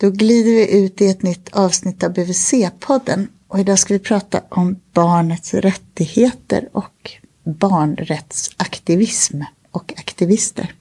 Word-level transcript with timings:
Då 0.00 0.10
glider 0.10 0.50
vi 0.50 0.78
ut 0.78 1.00
i 1.00 1.06
ett 1.06 1.22
nytt 1.22 1.48
avsnitt 1.52 2.04
av 2.04 2.12
BVC-podden 2.12 3.28
och 3.48 3.58
idag 3.58 3.78
ska 3.78 3.94
vi 3.94 4.00
prata 4.00 4.42
om 4.48 4.80
barnets 4.92 5.54
rättigheter 5.54 6.68
och 6.72 7.10
barnrättsaktivism 7.44 9.40
och 9.70 9.94
aktivister. 9.96 10.74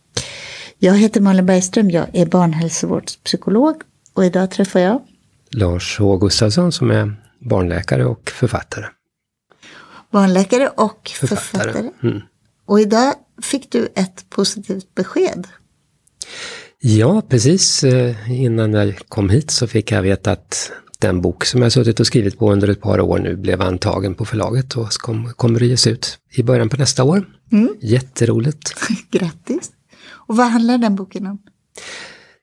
Jag 0.78 0.98
heter 0.98 1.22
Malin 1.22 1.46
Bergström, 1.46 1.90
jag 1.90 2.08
är 2.14 2.26
barnhälsovårdspsykolog 2.26 3.82
och 4.14 4.26
idag 4.26 4.52
träffar 4.52 4.80
jag 4.80 5.02
Lars 5.52 6.00
H 6.00 6.18
Gustafsson 6.18 6.72
som 6.72 6.92
är 6.92 7.16
barnläkare 7.40 8.06
och 8.06 8.30
författare. 8.30 8.86
Barnläkare 10.12 10.70
och 10.70 11.12
författare. 11.20 11.72
författare. 11.72 11.92
Mm. 12.04 12.22
Och 12.66 12.80
idag 12.80 13.14
fick 13.42 13.72
du 13.72 13.90
ett 13.96 14.30
positivt 14.30 14.96
besked. 14.96 15.48
Ja, 16.82 17.22
precis 17.30 17.84
eh, 17.84 18.32
innan 18.32 18.74
jag 18.74 19.00
kom 19.10 19.30
hit 19.30 19.52
så 19.52 19.68
fick 19.68 19.92
jag 19.92 20.02
veta 20.02 20.32
att 20.32 20.72
den 21.00 21.22
bok 21.22 21.46
som 21.46 21.62
jag 21.62 21.72
suttit 21.72 22.00
och 22.00 22.08
skrivit 22.08 22.40
på 22.40 22.52
under 22.52 22.68
ett 22.68 22.82
par 22.82 23.00
år 23.00 23.20
nu 23.20 23.36
blev 23.36 23.62
antagen 23.62 24.16
på 24.16 24.26
förlaget 24.26 24.78
och 24.78 24.92
kom, 24.92 25.34
kommer 25.34 25.62
att 25.62 25.68
ges 25.68 25.88
ut 25.88 26.20
i 26.32 26.44
början 26.44 26.70
på 26.70 26.78
nästa 26.78 27.04
år. 27.04 27.26
Mm. 27.52 27.76
Jätteroligt. 27.82 28.74
Grattis. 29.12 29.72
Och 30.08 30.38
vad 30.38 30.48
handlar 30.48 30.78
den 30.78 30.96
boken 30.96 31.28
om? 31.28 31.42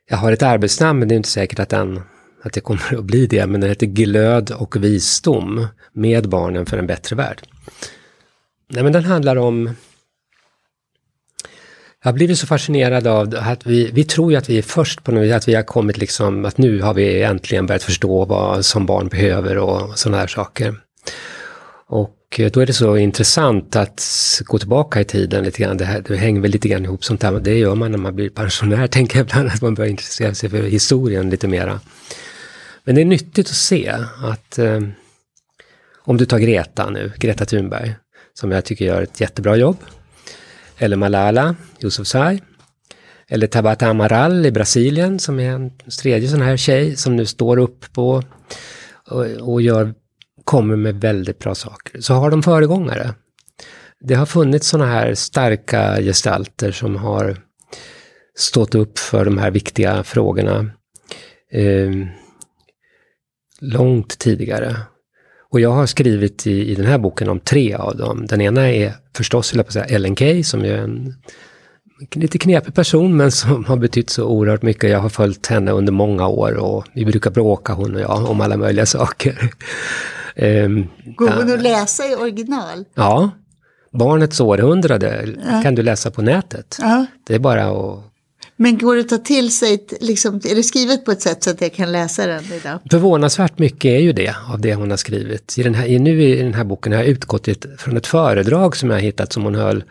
Jag 0.08 0.16
har 0.16 0.32
ett 0.32 0.42
arbetsnamn 0.42 0.98
men 0.98 1.08
det 1.08 1.14
är 1.14 1.16
inte 1.16 1.28
säkert 1.28 1.58
att, 1.58 1.68
den, 1.68 2.00
att 2.42 2.52
det 2.52 2.60
kommer 2.60 2.98
att 2.98 3.04
bli 3.04 3.26
det. 3.26 3.46
Men 3.46 3.60
den 3.60 3.70
heter 3.70 3.86
Glöd 3.86 4.50
och 4.50 4.84
visdom 4.84 5.66
med 5.92 6.28
barnen 6.28 6.66
för 6.66 6.78
en 6.78 6.86
bättre 6.86 7.16
värld. 7.16 7.42
Nej 8.68 8.82
men 8.82 8.92
den 8.92 9.04
handlar 9.04 9.36
om 9.36 9.70
jag 12.06 12.12
har 12.12 12.16
blivit 12.16 12.38
så 12.38 12.46
fascinerad 12.46 13.06
av 13.06 13.34
att 13.38 13.66
vi, 13.66 13.90
vi 13.92 14.04
tror 14.04 14.32
ju 14.32 14.38
att 14.38 14.48
vi 14.48 14.58
är 14.58 14.62
först 14.62 15.04
på 15.04 15.12
något 15.12 15.24
vis, 15.24 15.32
att 15.32 15.48
vi 15.48 15.54
har 15.54 15.62
kommit 15.62 15.98
liksom, 15.98 16.44
att 16.44 16.58
nu 16.58 16.80
har 16.80 16.94
vi 16.94 17.22
äntligen 17.22 17.66
börjat 17.66 17.82
förstå 17.82 18.24
vad 18.24 18.64
som 18.64 18.86
barn 18.86 19.08
behöver 19.08 19.58
och 19.58 19.98
sådana 19.98 20.18
här 20.18 20.26
saker. 20.26 20.74
Och 21.86 22.16
eh, 22.38 22.50
då 22.50 22.60
är 22.60 22.66
det 22.66 22.72
så 22.72 22.96
intressant 22.96 23.76
att 23.76 24.02
gå 24.44 24.58
tillbaka 24.58 25.00
i 25.00 25.04
tiden 25.04 25.44
lite 25.44 25.62
grann. 25.62 25.76
Det, 25.76 25.84
här, 25.84 26.04
det 26.08 26.16
hänger 26.16 26.40
väl 26.40 26.50
lite 26.50 26.68
grann 26.68 26.84
ihop 26.84 27.04
sånt 27.04 27.22
här. 27.22 27.32
Det 27.32 27.58
gör 27.58 27.74
man 27.74 27.90
när 27.90 27.98
man 27.98 28.14
blir 28.14 28.30
pensionär, 28.30 28.86
tänker 28.96 29.18
jag 29.18 29.26
ibland, 29.26 29.48
att 29.48 29.62
man 29.62 29.74
börjar 29.74 29.90
intressera 29.90 30.34
sig 30.34 30.50
för 30.50 30.62
historien 30.62 31.30
lite 31.30 31.48
mera. 31.48 31.80
Men 32.84 32.94
det 32.94 33.00
är 33.00 33.04
nyttigt 33.04 33.48
att 33.48 33.56
se 33.56 33.94
att 34.22 34.58
eh, 34.58 34.80
om 35.98 36.16
du 36.16 36.26
tar 36.26 36.38
Greta 36.38 36.90
nu, 36.90 37.12
Greta 37.18 37.44
Thunberg, 37.44 37.94
som 38.34 38.50
jag 38.50 38.64
tycker 38.64 38.84
gör 38.84 39.02
ett 39.02 39.20
jättebra 39.20 39.56
jobb 39.56 39.76
eller 40.78 40.96
Malala 40.96 41.56
Yousafzai. 41.80 42.42
Eller 43.28 43.46
Tabata 43.46 43.86
Amaral 43.86 44.46
i 44.46 44.52
Brasilien 44.52 45.18
som 45.18 45.40
är 45.40 45.50
en 45.50 45.70
tredje 46.02 46.28
sån 46.28 46.42
här 46.42 46.56
tjej 46.56 46.96
som 46.96 47.16
nu 47.16 47.26
står 47.26 47.56
upp 47.56 47.92
på 47.92 48.22
och, 49.10 49.26
och 49.40 49.62
gör, 49.62 49.94
kommer 50.44 50.76
med 50.76 51.00
väldigt 51.00 51.38
bra 51.38 51.54
saker. 51.54 52.00
Så 52.00 52.14
har 52.14 52.30
de 52.30 52.42
föregångare. 52.42 53.14
Det 54.00 54.14
har 54.14 54.26
funnits 54.26 54.68
såna 54.68 54.86
här 54.86 55.14
starka 55.14 55.96
gestalter 56.00 56.72
som 56.72 56.96
har 56.96 57.36
stått 58.38 58.74
upp 58.74 58.98
för 58.98 59.24
de 59.24 59.38
här 59.38 59.50
viktiga 59.50 60.04
frågorna 60.04 60.70
eh, 61.52 61.90
långt 63.60 64.18
tidigare. 64.18 64.76
Och 65.50 65.60
jag 65.60 65.70
har 65.70 65.86
skrivit 65.86 66.46
i, 66.46 66.70
i 66.70 66.74
den 66.74 66.86
här 66.86 66.98
boken 66.98 67.28
om 67.28 67.40
tre 67.40 67.74
av 67.74 67.96
dem. 67.96 68.26
Den 68.26 68.40
ena 68.40 68.72
är 68.72 68.92
förstås, 69.16 69.52
vill 69.52 69.58
jag 69.58 69.72
säga, 69.72 69.84
Ellen 69.84 70.16
Key 70.16 70.42
som 70.44 70.64
är 70.64 70.76
en 70.76 71.14
lite 72.14 72.38
knepig 72.38 72.74
person 72.74 73.16
men 73.16 73.32
som 73.32 73.64
har 73.64 73.76
betytt 73.76 74.10
så 74.10 74.24
oerhört 74.24 74.62
mycket. 74.62 74.90
Jag 74.90 74.98
har 74.98 75.08
följt 75.08 75.46
henne 75.46 75.70
under 75.70 75.92
många 75.92 76.28
år 76.28 76.52
och 76.52 76.84
vi 76.94 77.04
brukar 77.04 77.30
bråka 77.30 77.72
hon 77.72 77.94
och 77.94 78.00
jag 78.00 78.30
om 78.30 78.40
alla 78.40 78.56
möjliga 78.56 78.86
saker. 78.96 79.50
um, 80.36 80.88
Går 81.16 81.28
hon 81.28 81.52
att 81.52 81.62
läsa 81.62 82.04
i 82.06 82.14
original? 82.14 82.84
Ja. 82.94 83.30
Barnets 83.92 84.40
århundrade 84.40 85.28
ja. 85.50 85.62
kan 85.62 85.74
du 85.74 85.82
läsa 85.82 86.10
på 86.10 86.22
nätet. 86.22 86.76
Ja. 86.80 87.06
Det 87.26 87.34
är 87.34 87.38
bara 87.38 87.64
att 87.64 88.04
men 88.56 88.78
går 88.78 88.94
det 88.94 89.00
att 89.00 89.08
ta 89.08 89.18
till 89.18 89.56
sig, 89.56 89.86
liksom, 90.00 90.36
är 90.36 90.54
det 90.54 90.62
skrivet 90.62 91.04
på 91.04 91.12
ett 91.12 91.22
sätt 91.22 91.42
så 91.42 91.50
att 91.50 91.60
jag 91.60 91.72
kan 91.72 91.92
läsa 91.92 92.26
den 92.26 92.52
idag? 92.52 92.78
Förvånansvärt 92.90 93.58
mycket 93.58 93.84
är 93.84 93.98
ju 93.98 94.12
det 94.12 94.34
av 94.48 94.60
det 94.60 94.74
hon 94.74 94.90
har 94.90 94.96
skrivit. 94.96 95.58
I 95.58 95.62
den 95.62 95.74
här, 95.74 95.98
nu 95.98 96.22
i 96.22 96.42
den 96.42 96.54
här 96.54 96.64
boken 96.64 96.92
har 96.92 96.98
jag 96.98 97.08
utgått 97.08 97.48
från 97.78 97.96
ett 97.96 98.06
föredrag 98.06 98.76
som 98.76 98.90
jag 98.90 99.00
hittat 99.00 99.32
som 99.32 99.42
hon 99.42 99.54
höll 99.54 99.84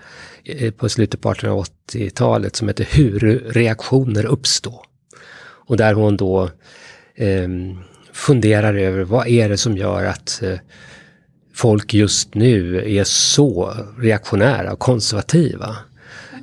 eh, 0.44 0.72
på 0.72 0.90
slutet 0.90 1.22
på 1.22 1.34
1880-talet 1.34 2.56
som 2.56 2.68
heter 2.68 2.88
Hur 2.92 3.20
reaktioner 3.50 4.26
uppstår. 4.26 4.86
Och 5.68 5.78
där 5.78 5.94
hon 5.94 6.18
då 6.18 6.50
eh, 7.16 7.48
funderar 8.14 8.74
över 8.74 9.04
vad 9.04 9.28
är 9.28 9.50
det 9.50 9.58
som 9.58 9.78
gör 9.78 10.06
att 10.06 10.42
eh, 10.44 10.58
folk 11.54 11.94
just 11.94 12.36
nu 12.36 12.84
är 12.98 13.04
så 13.04 13.74
reaktionära 13.98 14.74
och 14.74 14.80
konservativa. 14.80 15.76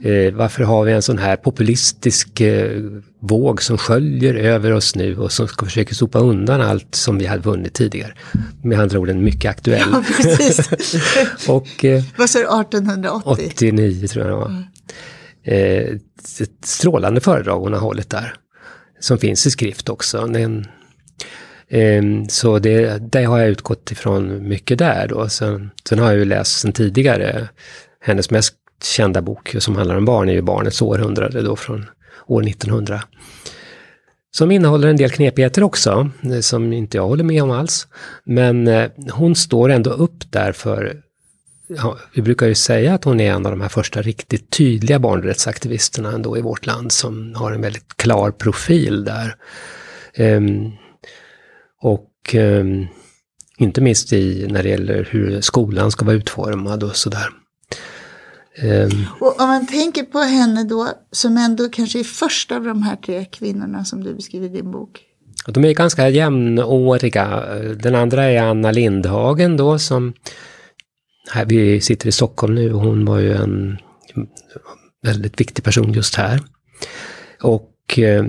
Eh, 0.05 0.35
varför 0.35 0.65
har 0.65 0.85
vi 0.85 0.93
en 0.93 1.03
sån 1.03 1.19
här 1.19 1.37
populistisk 1.37 2.41
eh, 2.41 2.81
våg 3.21 3.63
som 3.63 3.79
sköljer 3.79 4.35
över 4.35 4.73
oss 4.73 4.95
nu 4.95 5.17
och 5.17 5.33
som 5.33 5.49
ska 5.49 5.67
försöka 5.67 5.95
sopa 5.95 6.19
undan 6.19 6.61
allt 6.61 6.95
som 6.95 7.19
vi 7.19 7.27
hade 7.27 7.43
vunnit 7.43 7.75
tidigare? 7.75 8.15
Med 8.63 8.81
andra 8.81 8.99
ord 8.99 9.09
en 9.09 9.25
mycket 9.25 9.51
aktuell. 9.51 9.89
Ja, 9.93 10.05
precis. 10.17 10.69
och, 11.49 11.85
eh, 11.85 12.03
Vad 12.17 12.31
sa 12.31 12.39
du, 12.39 12.45
1880? 12.45 13.51
89 13.55 14.09
tror 14.09 14.27
jag 14.27 14.33
det 14.33 14.37
var. 14.37 14.47
Mm. 14.47 14.63
Eh, 15.45 15.95
ett 16.41 16.65
strålande 16.65 17.21
föredrag 17.21 17.61
hon 17.61 17.73
har 17.73 17.81
hållit 17.81 18.11
där. 18.11 18.35
Som 19.01 19.19
finns 19.19 19.47
i 19.47 19.51
skrift 19.51 19.89
också. 19.89 20.27
Den, 20.27 20.67
eh, 21.69 22.03
så 22.29 22.59
det, 22.59 22.99
det 23.13 23.25
har 23.25 23.39
jag 23.39 23.49
utgått 23.49 23.93
ifrån 23.93 24.49
mycket 24.49 24.79
där 24.79 25.09
då. 25.09 25.29
Sen, 25.29 25.71
sen 25.89 25.99
har 25.99 26.07
jag 26.07 26.19
ju 26.19 26.25
läst 26.25 26.61
sen 26.61 26.73
tidigare 26.73 27.49
hennes 28.01 28.31
mest 28.31 28.55
kända 28.85 29.23
bok 29.23 29.57
som 29.59 29.77
handlar 29.77 29.97
om 29.97 30.05
barn 30.05 30.29
är 30.29 30.33
ju 30.33 30.43
Barnets 30.43 30.83
århundrade 30.83 31.43
då 31.43 31.57
från 31.57 31.87
år 32.27 32.49
1900. 32.49 33.03
Som 34.35 34.51
innehåller 34.51 34.89
en 34.89 34.97
del 34.97 35.11
knepigheter 35.11 35.63
också, 35.63 36.11
eh, 36.23 36.41
som 36.41 36.73
inte 36.73 36.97
jag 36.97 37.09
håller 37.09 37.25
med 37.25 37.43
om 37.43 37.51
alls. 37.51 37.87
Men 38.25 38.69
eh, 38.69 38.91
hon 39.11 39.35
står 39.35 39.71
ändå 39.71 39.91
upp 39.91 40.33
där 40.33 40.53
för, 40.53 41.03
ja, 41.67 41.99
vi 42.15 42.23
brukar 42.23 42.47
ju 42.47 42.55
säga 42.55 42.95
att 42.95 43.05
hon 43.05 43.21
är 43.21 43.33
en 43.33 43.47
av 43.47 43.53
de 43.53 43.61
här 43.61 43.69
första 43.69 44.03
riktigt 44.03 44.51
tydliga 44.51 44.99
barnrättsaktivisterna 44.99 46.13
ändå 46.13 46.39
i 46.39 46.41
vårt 46.41 46.67
land 46.67 46.93
som 46.93 47.35
har 47.35 47.53
en 47.53 47.61
väldigt 47.61 47.97
klar 47.97 48.31
profil 48.31 49.05
där. 49.05 49.37
Um, 50.19 50.73
och 51.81 52.35
um, 52.35 52.87
inte 53.59 53.81
minst 53.81 54.13
i, 54.13 54.47
när 54.51 54.63
det 54.63 54.69
gäller 54.69 55.09
hur 55.11 55.41
skolan 55.41 55.91
ska 55.91 56.05
vara 56.05 56.17
utformad 56.17 56.83
och 56.83 56.97
sådär. 56.97 57.29
Um, 58.59 59.07
och 59.21 59.41
om 59.41 59.49
man 59.49 59.67
tänker 59.67 60.03
på 60.03 60.19
henne 60.19 60.65
då, 60.65 60.89
som 61.11 61.37
ändå 61.37 61.69
kanske 61.69 62.01
är 62.01 62.05
först 62.05 62.53
av 62.53 62.65
de 62.65 62.83
här 62.83 62.97
tre 62.97 63.25
kvinnorna 63.25 63.85
som 63.85 64.05
du 64.05 64.15
beskriver 64.15 64.47
i 64.47 64.49
din 64.49 64.71
bok. 64.71 65.01
De 65.47 65.65
är 65.65 65.73
ganska 65.73 66.09
jämnåriga. 66.09 67.45
Den 67.75 67.95
andra 67.95 68.25
är 68.25 68.43
Anna 68.43 68.71
Lindhagen 68.71 69.57
då 69.57 69.79
som, 69.79 70.13
här, 71.31 71.45
vi 71.45 71.81
sitter 71.81 72.09
i 72.09 72.13
Stockholm 72.13 72.55
nu 72.55 72.75
och 72.75 72.81
hon 72.81 73.05
var 73.05 73.19
ju 73.19 73.33
en 73.33 73.79
väldigt 75.03 75.41
viktig 75.41 75.65
person 75.65 75.93
just 75.93 76.15
här. 76.15 76.41
Och 77.41 77.99
eh, 77.99 78.25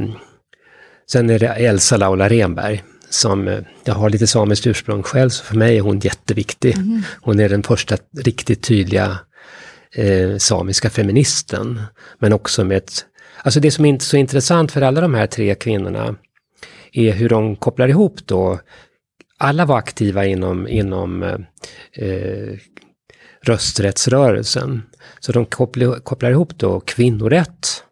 sen 1.11 1.29
är 1.29 1.39
det 1.39 1.47
Elsa 1.47 1.97
Laula 1.97 2.29
Renberg 2.29 2.83
som, 3.09 3.47
eh, 3.47 3.59
jag 3.83 3.93
har 3.93 4.09
lite 4.09 4.27
samiskt 4.27 4.67
ursprung 4.67 5.03
själv, 5.03 5.29
så 5.29 5.43
för 5.43 5.55
mig 5.55 5.77
är 5.77 5.81
hon 5.81 5.99
jätteviktig. 5.99 6.77
Mm. 6.77 7.01
Hon 7.21 7.39
är 7.39 7.49
den 7.49 7.63
första 7.63 7.97
riktigt 8.17 8.63
tydliga 8.63 9.17
eh, 9.95 10.37
samiska 10.37 10.89
feministen. 10.89 11.81
Men 12.19 12.33
också 12.33 12.63
med 12.63 12.77
ett... 12.77 13.05
Alltså 13.43 13.59
det 13.59 13.71
som 13.71 13.85
är 13.85 13.99
så 13.99 14.17
intressant 14.17 14.71
för 14.71 14.81
alla 14.81 15.01
de 15.01 15.13
här 15.13 15.27
tre 15.27 15.55
kvinnorna 15.55 16.15
är 16.91 17.11
hur 17.11 17.29
de 17.29 17.55
kopplar 17.55 17.87
ihop 17.87 18.19
då. 18.25 18.59
Alla 19.37 19.65
var 19.65 19.77
aktiva 19.77 20.25
inom, 20.25 20.67
inom 20.67 21.23
eh, 21.93 22.59
rösträttsrörelsen. 23.41 24.81
Så 25.19 25.31
de 25.31 25.45
kopplar, 25.45 25.99
kopplar 25.99 26.31
ihop 26.31 26.57
då 26.57 26.79
kvinnorätt, 26.79 27.83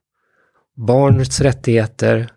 barnets 0.75 1.41
rättigheter, 1.41 2.29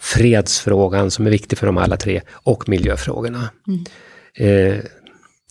fredsfrågan 0.00 1.10
som 1.10 1.26
är 1.26 1.30
viktig 1.30 1.58
för 1.58 1.66
dem 1.66 1.78
alla 1.78 1.96
tre 1.96 2.22
och 2.32 2.68
miljöfrågorna. 2.68 3.50
Mm. 3.66 3.84
Eh, 4.38 4.84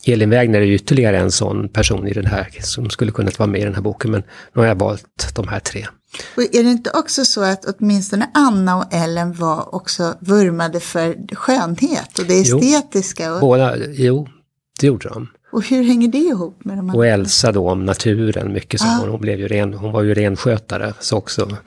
Elin 0.06 0.30
Wägner 0.30 0.62
är 0.62 0.66
ytterligare 0.66 1.18
en 1.18 1.32
sån 1.32 1.70
person 1.70 2.08
i 2.08 2.14
den 2.14 2.26
här 2.26 2.48
som 2.62 2.90
skulle 2.90 3.12
kunnat 3.12 3.40
vara 3.40 3.48
med 3.48 3.62
i 3.62 3.64
den 3.64 3.76
här 3.76 3.82
boken, 3.82 4.12
men 4.12 4.24
nu 4.54 4.62
har 4.62 4.68
jag 4.68 4.80
valt 4.80 5.32
de 5.36 5.48
här 5.48 5.60
tre. 5.60 5.88
Och 6.38 6.44
är 6.44 6.64
det 6.64 6.70
inte 6.70 6.92
också 6.92 7.26
så 7.26 7.44
att 7.44 7.66
åtminstone 7.66 8.30
Anna 8.34 8.78
och 8.78 8.94
Ellen 8.94 9.34
var 9.34 9.76
också 9.76 10.16
vurmade 10.20 10.80
för 10.80 11.36
skönhet 11.36 12.20
och 12.20 12.26
det 12.26 12.40
estetiska? 12.40 13.26
Jo, 13.26 13.40
båda, 13.40 13.78
jo 13.78 14.28
det 14.80 14.88
gjorde 14.88 15.10
de. 15.10 15.28
Och 15.56 15.66
hur 15.66 15.84
hänger 15.84 16.08
det 16.08 16.18
ihop 16.18 16.66
med 16.66 16.78
de 16.78 16.80
andra? 16.80 16.98
Och 16.98 17.08
Elsa 17.08 17.52
då 17.52 17.70
om 17.70 17.86
naturen, 17.86 18.54
mycket 18.54 18.80
så. 18.80 18.86
Ah. 18.88 19.08
Hon, 19.08 19.22
blev 19.22 19.40
ju 19.40 19.48
ren, 19.48 19.74
hon 19.74 19.92
var 19.92 20.04
ju 20.04 20.14
renskötare 20.14 20.94
så 21.00 21.18
också. 21.18 21.58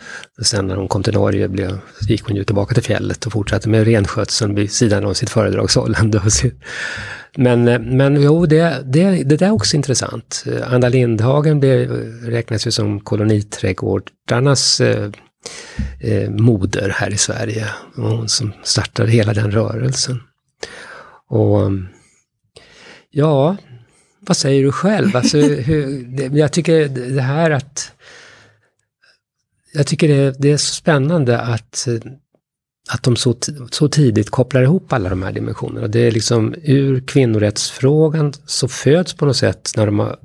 Sen 0.43 0.67
när 0.67 0.77
hon 0.77 0.89
kom 0.89 1.03
till 1.03 1.15
Norge 1.15 1.49
blev, 1.49 1.79
gick 2.09 2.25
hon 2.25 2.37
ju 2.37 2.45
tillbaka 2.45 2.75
till 2.75 2.83
fjället 2.83 3.27
och 3.27 3.33
fortsatte 3.33 3.69
med 3.69 3.85
renskötseln 3.85 4.55
vid 4.55 4.73
sidan 4.73 5.05
av 5.05 5.15
sitt 5.15 5.31
föredragshållande. 5.31 6.23
Men, 7.37 7.65
men 7.97 8.23
jo, 8.23 8.47
det, 8.47 8.83
det, 8.85 9.23
det 9.25 9.37
där 9.37 9.47
är 9.47 9.51
också 9.51 9.77
intressant. 9.77 10.45
Anna 10.67 10.89
Lindhagen 10.89 11.61
blev, 11.61 11.91
räknas 12.23 12.67
ju 12.67 12.71
som 12.71 13.01
koloniträdgårdarnas 13.01 14.81
eh, 14.81 15.11
eh, 16.01 16.31
moder 16.31 16.89
här 16.97 17.11
i 17.13 17.17
Sverige. 17.17 17.67
Hon 17.97 18.29
som 18.29 18.53
startade 18.63 19.11
hela 19.11 19.35
den 19.35 19.51
rörelsen. 19.51 20.21
Och 21.29 21.71
ja, 23.11 23.57
vad 24.29 24.37
säger 24.37 24.63
du 24.63 24.73
själv? 24.73 25.17
Alltså, 25.17 25.39
hur, 25.39 26.05
det, 26.17 26.39
jag 26.39 26.53
tycker 26.53 26.89
det 26.89 27.23
här 27.23 27.51
att... 27.51 27.93
Jag 29.75 29.87
tycker 29.87 30.09
det, 30.09 30.35
det 30.39 30.53
är 30.53 30.57
så 30.57 30.75
spännande 30.75 31.41
att, 31.41 31.89
att 32.91 33.03
de 33.03 33.17
så, 33.17 33.37
så 33.71 33.89
tidigt 33.89 34.31
kopplar 34.31 34.63
ihop 34.63 34.93
alla 34.93 35.09
de 35.09 35.23
här 35.23 35.33
dimensionerna. 35.33 35.87
Det 35.87 36.01
är 36.01 36.11
liksom 36.11 36.55
ur 36.63 37.01
kvinnorättsfrågan 37.01 38.33
så 38.47 38.69
föds 38.69 39.15
på 39.15 39.27
något 39.27 39.37
sätt 39.37 39.71
när 39.77 39.87
de 39.87 39.99
har 39.99 40.19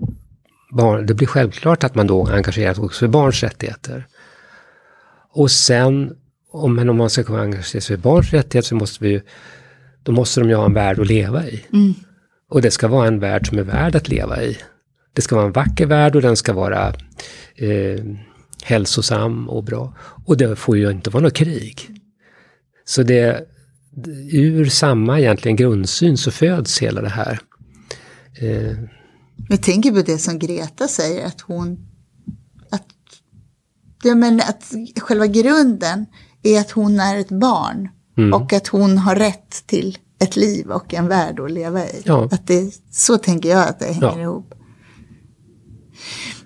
barn, 0.72 1.06
det 1.06 1.14
blir 1.14 1.28
självklart 1.28 1.84
att 1.84 1.96
man 1.96 2.08
då 2.08 2.28
engagerar 2.28 2.74
sig 2.74 2.84
också 2.84 3.00
för 3.00 3.08
barns 3.08 3.44
rättigheter. 3.44 4.08
Och 5.30 5.52
sen, 5.52 6.16
om, 6.52 6.76
men 6.76 6.90
om 6.90 6.98
man 6.98 7.10
ska 7.10 7.24
kunna 7.24 7.42
engagera 7.42 7.82
sig 7.82 7.82
för 7.82 7.98
barns 7.98 8.34
rättigheter 8.34 8.68
så 8.68 8.76
måste 8.76 9.04
vi 9.04 9.10
ju, 9.10 9.22
då 10.04 10.12
måste 10.12 10.40
de 10.40 10.50
ju 10.50 10.56
ha 10.56 10.66
en 10.66 10.74
värld 10.74 11.00
att 11.00 11.08
leva 11.08 11.48
i. 11.48 11.66
Mm. 11.74 11.94
Och 12.54 12.62
det 12.62 12.72
ska 12.72 12.88
vara 12.88 13.08
en 13.08 13.20
värld 13.20 13.48
som 13.48 13.58
är 13.58 13.64
värd 13.64 13.96
att 13.96 14.10
leva 14.10 14.44
i. 14.44 14.58
Det 15.14 15.22
ska 15.22 15.36
vara 15.36 15.46
en 15.46 15.52
vacker 15.52 15.86
värld 15.86 16.16
och 16.16 16.22
den 16.22 16.38
ska 16.38 16.54
vara 16.54 16.88
eh, 17.56 18.06
hälsosam 18.64 19.50
och 19.50 19.64
bra. 19.64 19.94
Och 20.26 20.38
det 20.38 20.56
får 20.56 20.78
ju 20.78 20.92
inte 20.92 21.10
vara 21.10 21.24
något 21.24 21.34
krig. 21.34 21.90
Så 22.86 23.04
det, 23.04 23.48
ur 24.32 24.66
samma 24.66 25.20
egentligen 25.20 25.56
grundsyn 25.56 26.18
så 26.18 26.32
föds 26.32 26.82
hela 26.82 27.02
det 27.02 27.10
här. 27.10 27.40
Eh. 28.40 28.78
Jag 29.50 29.64
tänker 29.64 29.92
på 29.92 30.02
det 30.02 30.18
som 30.18 30.40
Greta 30.40 30.88
säger, 30.88 31.26
att 31.26 31.42
hon... 31.42 31.88
Att, 32.70 32.88
ja, 34.04 34.16
men 34.16 34.42
att 34.42 34.74
själva 34.98 35.28
grunden 35.28 36.06
är 36.44 36.60
att 36.60 36.72
hon 36.72 37.00
är 37.00 37.18
ett 37.18 37.32
barn. 37.32 37.90
Mm. 38.18 38.34
Och 38.34 38.54
att 38.54 38.68
hon 38.68 38.98
har 38.98 39.16
rätt 39.16 39.68
till 39.68 39.98
ett 40.24 40.36
liv 40.36 40.72
och 40.72 40.94
en 40.94 41.08
värld 41.08 41.40
att 41.40 41.52
leva 41.52 41.86
i. 41.86 42.02
Ja. 42.04 42.30
Att 42.32 42.48
det, 42.48 42.74
så 42.92 43.18
tänker 43.18 43.50
jag 43.50 43.68
att 43.68 43.80
det 43.80 43.86
hänger 43.86 44.18
ja. 44.18 44.22
ihop. 44.22 44.54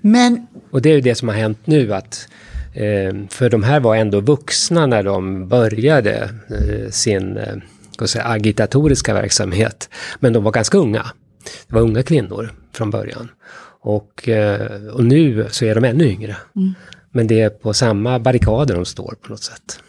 Men... 0.02 0.48
Och 0.72 0.82
det 0.82 0.90
är 0.90 0.94
ju 0.94 1.02
det 1.02 1.16
som 1.16 1.28
har 1.28 1.36
hänt 1.36 1.60
nu 1.66 1.94
att 1.94 2.28
eh, 2.74 3.14
för 3.30 3.50
de 3.50 3.64
här 3.64 3.80
var 3.80 3.96
ändå 3.96 4.20
vuxna 4.22 4.86
när 4.86 5.04
de 5.04 5.48
började 5.48 6.30
eh, 6.50 6.92
sin 6.92 7.38
eh, 7.38 8.06
säga, 8.06 8.26
agitatoriska 8.26 9.14
verksamhet. 9.14 9.90
Men 10.20 10.34
de 10.34 10.44
var 10.44 10.52
ganska 10.52 10.78
unga. 10.78 11.06
Det 11.68 11.76
var 11.76 11.82
unga 11.82 12.04
kvinnor 12.04 12.54
från 12.74 12.90
början. 12.90 13.30
Och, 13.82 14.30
och 14.94 15.04
nu 15.04 15.48
så 15.52 15.66
är 15.66 15.76
de 15.76 15.84
ännu 15.84 16.04
yngre. 16.08 16.38
Mm. 16.56 16.74
Men 17.12 17.28
det 17.28 17.42
är 17.42 17.50
på 17.50 17.74
samma 17.74 18.20
barrikader 18.20 18.76
de 18.76 18.86
står 18.86 19.16
på 19.22 19.30
något 19.30 19.44
sätt. 19.44 19.80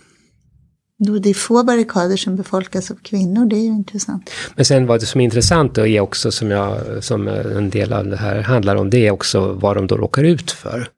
Då 0.99 1.19
det 1.19 1.31
är 1.31 1.35
få 1.35 1.65
barrikader 1.65 2.17
som 2.17 2.37
befolkas 2.37 2.91
av 2.91 2.95
kvinnor, 2.95 3.47
det 3.47 3.57
är 3.57 3.61
ju 3.61 3.67
intressant. 3.67 4.31
Men 4.57 4.65
sen 4.65 4.87
vad 4.87 5.01
det 5.01 5.07
som 5.07 5.21
är 5.21 5.25
intressant 5.25 5.75
då 5.75 5.87
är 5.87 6.01
också 6.01 6.33
som, 6.33 6.51
jag, 6.51 7.05
som 7.05 7.29
en 7.29 7.71
del 7.71 7.93
av 7.93 8.07
det 8.07 8.17
här 8.17 8.43
handlar 8.43 8.77
om, 8.77 8.91
det 8.91 9.07
är 9.07 9.11
också 9.11 9.53
vad 9.53 9.77
de 9.77 9.87
då 9.87 9.97
råkar 9.97 10.25
ut 10.25 10.51
för. 10.51 10.89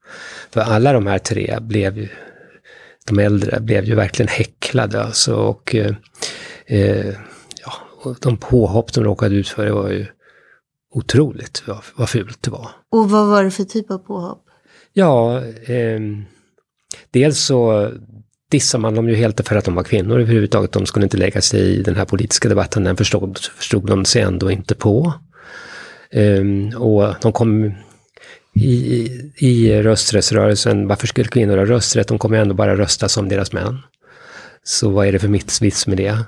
För 0.51 0.61
alla 0.61 0.93
de 0.93 1.07
här 1.07 1.19
tre 1.19 1.59
blev 1.61 1.99
ju, 1.99 2.09
de 3.07 3.19
äldre 3.19 3.61
blev 3.61 3.85
ju 3.85 3.95
verkligen 3.95 4.29
häcklade 4.29 5.05
alltså 5.05 5.35
och 5.35 5.75
eh, 5.75 5.95
eh 6.67 7.15
ja, 7.65 7.73
och 8.03 8.17
de 8.21 8.37
påhopp 8.37 8.93
de 8.93 9.05
råkade 9.05 9.35
ut 9.35 9.49
för 9.49 9.65
det 9.65 9.73
var 9.73 9.91
ju 9.91 10.07
otroligt 10.95 11.63
vad, 11.67 11.79
vad 11.97 12.09
fult 12.09 12.43
det 12.43 12.51
var. 12.51 12.71
Och 12.91 13.11
vad 13.11 13.27
var 13.27 13.45
det 13.45 13.51
för 13.51 13.65
typ 13.65 13.91
av 13.91 13.99
påhopp? 13.99 14.45
Ja, 14.93 15.43
eh, 15.45 16.01
dels 17.11 17.41
så 17.41 17.93
dissade 18.51 18.83
man 18.83 18.95
dem 18.95 19.09
ju 19.09 19.15
helt 19.15 19.49
för 19.49 19.57
att 19.57 19.65
de 19.65 19.75
var 19.75 19.85
kvinnor 19.85 20.21
överhuvudtaget. 20.21 20.73
De 20.73 20.87
skulle 20.87 21.05
inte 21.05 21.17
lägga 21.17 21.41
sig 21.41 21.61
i 21.61 21.83
den 21.83 21.97
här 21.97 22.05
politiska 22.05 22.49
debatten, 22.49 22.85
den 22.85 22.97
förstod, 22.97 23.39
förstod 23.39 23.87
de 23.87 24.05
sig 24.05 24.23
ändå 24.23 24.51
inte 24.51 24.75
på. 24.75 25.13
Um, 26.13 26.69
och 26.77 27.15
de 27.23 27.33
kom 27.33 27.75
i, 28.55 29.09
i 29.37 29.83
rösträttsrörelsen, 29.83 30.89
varför 30.89 31.07
skulle 31.07 31.29
kvinnor 31.29 31.57
ha 31.57 31.65
rösträtt? 31.65 32.09
De 32.09 32.19
kommer 32.19 32.37
ju 32.37 32.43
ändå 32.43 32.55
bara 32.55 32.77
rösta 32.77 33.09
som 33.09 33.29
deras 33.29 33.53
män. 33.53 33.79
Så 34.63 34.91
vad 34.91 35.07
är 35.07 35.13
det 35.13 35.19
för 35.19 35.29
mittsvits 35.29 35.87
med 35.87 35.97
det? 35.97 36.19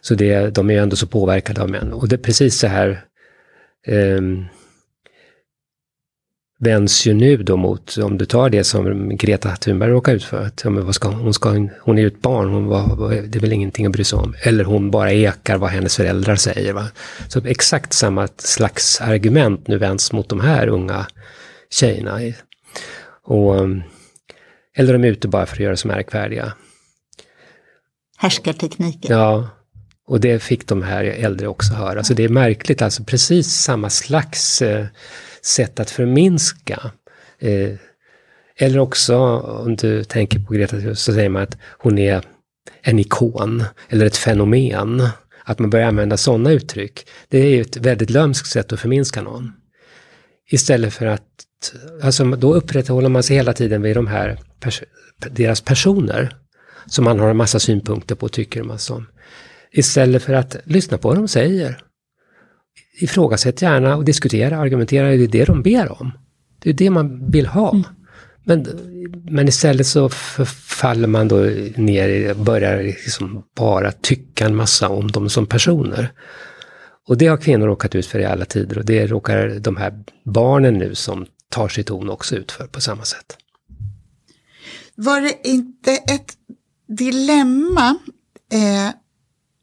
Så 0.00 0.14
det, 0.14 0.54
de 0.54 0.70
är 0.70 0.74
ju 0.74 0.80
ändå 0.80 0.96
så 0.96 1.06
påverkade 1.06 1.62
av 1.62 1.70
män. 1.70 1.92
Och 1.92 2.08
det 2.08 2.16
är 2.16 2.18
precis 2.18 2.58
så 2.58 2.66
här 2.66 3.04
um, 3.88 4.44
vänds 6.64 7.06
ju 7.06 7.14
nu 7.14 7.36
då 7.36 7.56
mot, 7.56 7.96
om 7.96 8.18
du 8.18 8.26
tar 8.26 8.50
det 8.50 8.64
som 8.64 9.16
Greta 9.16 9.56
Thunberg 9.56 9.90
råkar 9.90 10.14
ut 10.14 10.24
för, 10.24 10.46
att 10.46 10.64
ja, 10.64 10.70
men 10.70 10.84
vad 10.84 10.94
ska, 10.94 11.08
hon, 11.08 11.34
ska, 11.34 11.68
hon 11.80 11.98
är 11.98 12.02
ju 12.02 12.06
ett 12.06 12.22
barn, 12.22 12.50
hon 12.50 12.66
var, 12.66 13.10
det 13.10 13.38
är 13.38 13.40
väl 13.40 13.52
ingenting 13.52 13.86
att 13.86 13.92
bry 13.92 14.04
sig 14.04 14.18
om. 14.18 14.34
Eller 14.42 14.64
hon 14.64 14.90
bara 14.90 15.12
ekar 15.12 15.58
vad 15.58 15.70
hennes 15.70 15.96
föräldrar 15.96 16.36
säger. 16.36 16.72
Va? 16.72 16.86
Så 17.28 17.46
exakt 17.46 17.92
samma 17.92 18.28
slags 18.36 19.00
argument 19.00 19.68
nu 19.68 19.78
vänds 19.78 20.12
mot 20.12 20.28
de 20.28 20.40
här 20.40 20.68
unga 20.68 21.06
tjejerna. 21.70 22.20
Och, 23.24 23.54
eller 24.76 24.92
de 24.92 25.04
är 25.04 25.08
ute 25.08 25.28
bara 25.28 25.46
för 25.46 25.56
att 25.56 25.60
göra 25.60 25.76
sig 25.76 25.90
märkvärdiga. 25.90 26.52
Härskartekniken. 28.16 29.16
Ja, 29.16 29.48
och 30.06 30.20
det 30.20 30.42
fick 30.42 30.66
de 30.66 30.82
här 30.82 31.04
äldre 31.04 31.48
också 31.48 31.74
höra. 31.74 32.04
Så 32.04 32.14
det 32.14 32.24
är 32.24 32.28
märkligt, 32.28 32.82
alltså 32.82 33.04
precis 33.04 33.48
samma 33.48 33.90
slags 33.90 34.62
eh, 34.62 34.86
sätt 35.44 35.80
att 35.80 35.90
förminska. 35.90 36.92
Eh, 37.38 37.74
eller 38.56 38.78
också, 38.78 39.16
om 39.38 39.76
du 39.76 40.04
tänker 40.04 40.38
på 40.38 40.52
Greta 40.52 40.94
så 40.94 41.12
säger 41.12 41.28
man 41.28 41.42
att 41.42 41.58
hon 41.78 41.98
är 41.98 42.22
en 42.82 42.98
ikon 42.98 43.64
eller 43.88 44.06
ett 44.06 44.16
fenomen. 44.16 45.08
Att 45.44 45.58
man 45.58 45.70
börjar 45.70 45.88
använda 45.88 46.16
sådana 46.16 46.52
uttryck. 46.52 47.06
Det 47.28 47.38
är 47.38 47.48
ju 47.48 47.60
ett 47.60 47.76
väldigt 47.76 48.10
lömskt 48.10 48.50
sätt 48.50 48.72
att 48.72 48.80
förminska 48.80 49.22
någon. 49.22 49.52
Istället 50.50 50.94
för 50.94 51.06
att, 51.06 51.22
alltså 52.02 52.24
då 52.24 52.54
upprätthåller 52.54 53.08
man 53.08 53.22
sig 53.22 53.36
hela 53.36 53.52
tiden 53.52 53.82
vid 53.82 53.96
de 53.96 54.06
här, 54.06 54.38
pers 54.60 54.82
deras 55.30 55.60
personer. 55.60 56.36
Som 56.86 57.04
man 57.04 57.20
har 57.20 57.30
en 57.30 57.36
massa 57.36 57.60
synpunkter 57.60 58.14
på 58.14 58.26
och 58.26 58.32
tycker 58.32 58.60
en 58.60 58.66
massa 58.66 58.94
om. 58.94 59.00
Alltså. 59.00 59.12
Istället 59.72 60.22
för 60.22 60.32
att 60.32 60.56
lyssna 60.64 60.98
på 60.98 61.08
vad 61.08 61.16
de 61.16 61.28
säger 61.28 61.78
ifrågasätt 62.96 63.62
gärna 63.62 63.96
och 63.96 64.04
diskutera, 64.04 64.58
argumentera, 64.58 65.08
det 65.08 65.24
är 65.24 65.28
det 65.28 65.44
de 65.44 65.62
ber 65.62 66.02
om. 66.02 66.12
Det 66.58 66.70
är 66.70 66.74
det 66.74 66.90
man 66.90 67.30
vill 67.30 67.46
ha. 67.46 67.70
Mm. 67.70 67.84
Men, 68.44 68.66
men 69.30 69.48
istället 69.48 69.86
så 69.86 70.08
faller 70.08 71.08
man 71.08 71.28
då 71.28 71.36
ner 71.76 72.30
och 72.30 72.36
börjar 72.36 72.82
liksom 72.82 73.44
bara 73.56 73.92
tycka 73.92 74.46
en 74.46 74.56
massa 74.56 74.88
om 74.88 75.10
dem 75.10 75.30
som 75.30 75.46
personer. 75.46 76.12
Och 77.06 77.18
det 77.18 77.26
har 77.26 77.36
kvinnor 77.36 77.66
råkat 77.66 77.94
ut 77.94 78.06
för 78.06 78.18
i 78.18 78.24
alla 78.24 78.44
tider 78.44 78.78
och 78.78 78.84
det 78.84 79.06
råkar 79.06 79.48
de 79.48 79.76
här 79.76 80.04
barnen 80.24 80.74
nu 80.74 80.94
som 80.94 81.26
tar 81.48 81.68
sitt 81.68 81.86
ton 81.86 82.10
också 82.10 82.36
ut 82.36 82.52
för 82.52 82.66
på 82.66 82.80
samma 82.80 83.04
sätt. 83.04 83.36
Var 84.94 85.20
det 85.20 85.48
inte 85.48 85.90
ett 85.92 86.32
dilemma 86.86 87.98
eh, 88.52 88.88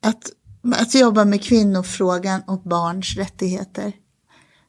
att 0.01 0.31
att 0.75 0.96
jobba 0.96 1.25
med 1.25 1.44
kvinnofrågan 1.44 2.41
och 2.48 2.62
barns 2.62 3.15
rättigheter. 3.15 3.94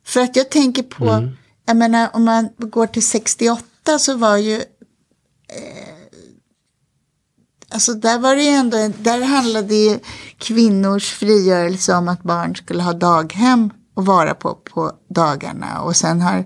För 0.05 0.21
att 0.21 0.37
jag 0.37 0.51
tänker 0.51 0.83
på, 0.83 1.09
mm. 1.09 1.31
jag 1.67 1.77
menar 1.77 2.11
om 2.13 2.25
man 2.25 2.49
går 2.59 2.87
till 2.87 3.07
68 3.07 3.99
så 3.99 4.17
var 4.17 4.37
ju, 4.37 4.57
eh, 4.57 4.63
alltså 7.69 7.95
där 7.95 8.19
var 8.19 8.37
det 8.37 8.43
ju 8.43 8.51
ändå, 8.51 8.91
där 8.99 9.21
handlade 9.21 9.75
ju 9.75 9.99
kvinnors 10.39 11.11
frigörelse 11.11 11.95
om 11.95 12.09
att 12.09 12.23
barn 12.23 12.57
skulle 12.57 12.83
ha 12.83 12.93
daghem 12.93 13.71
och 13.95 14.07
vara 14.07 14.35
på 14.35 14.55
på 14.55 14.93
dagarna. 15.09 15.81
Och 15.81 15.97
sen 15.97 16.21
har 16.21 16.45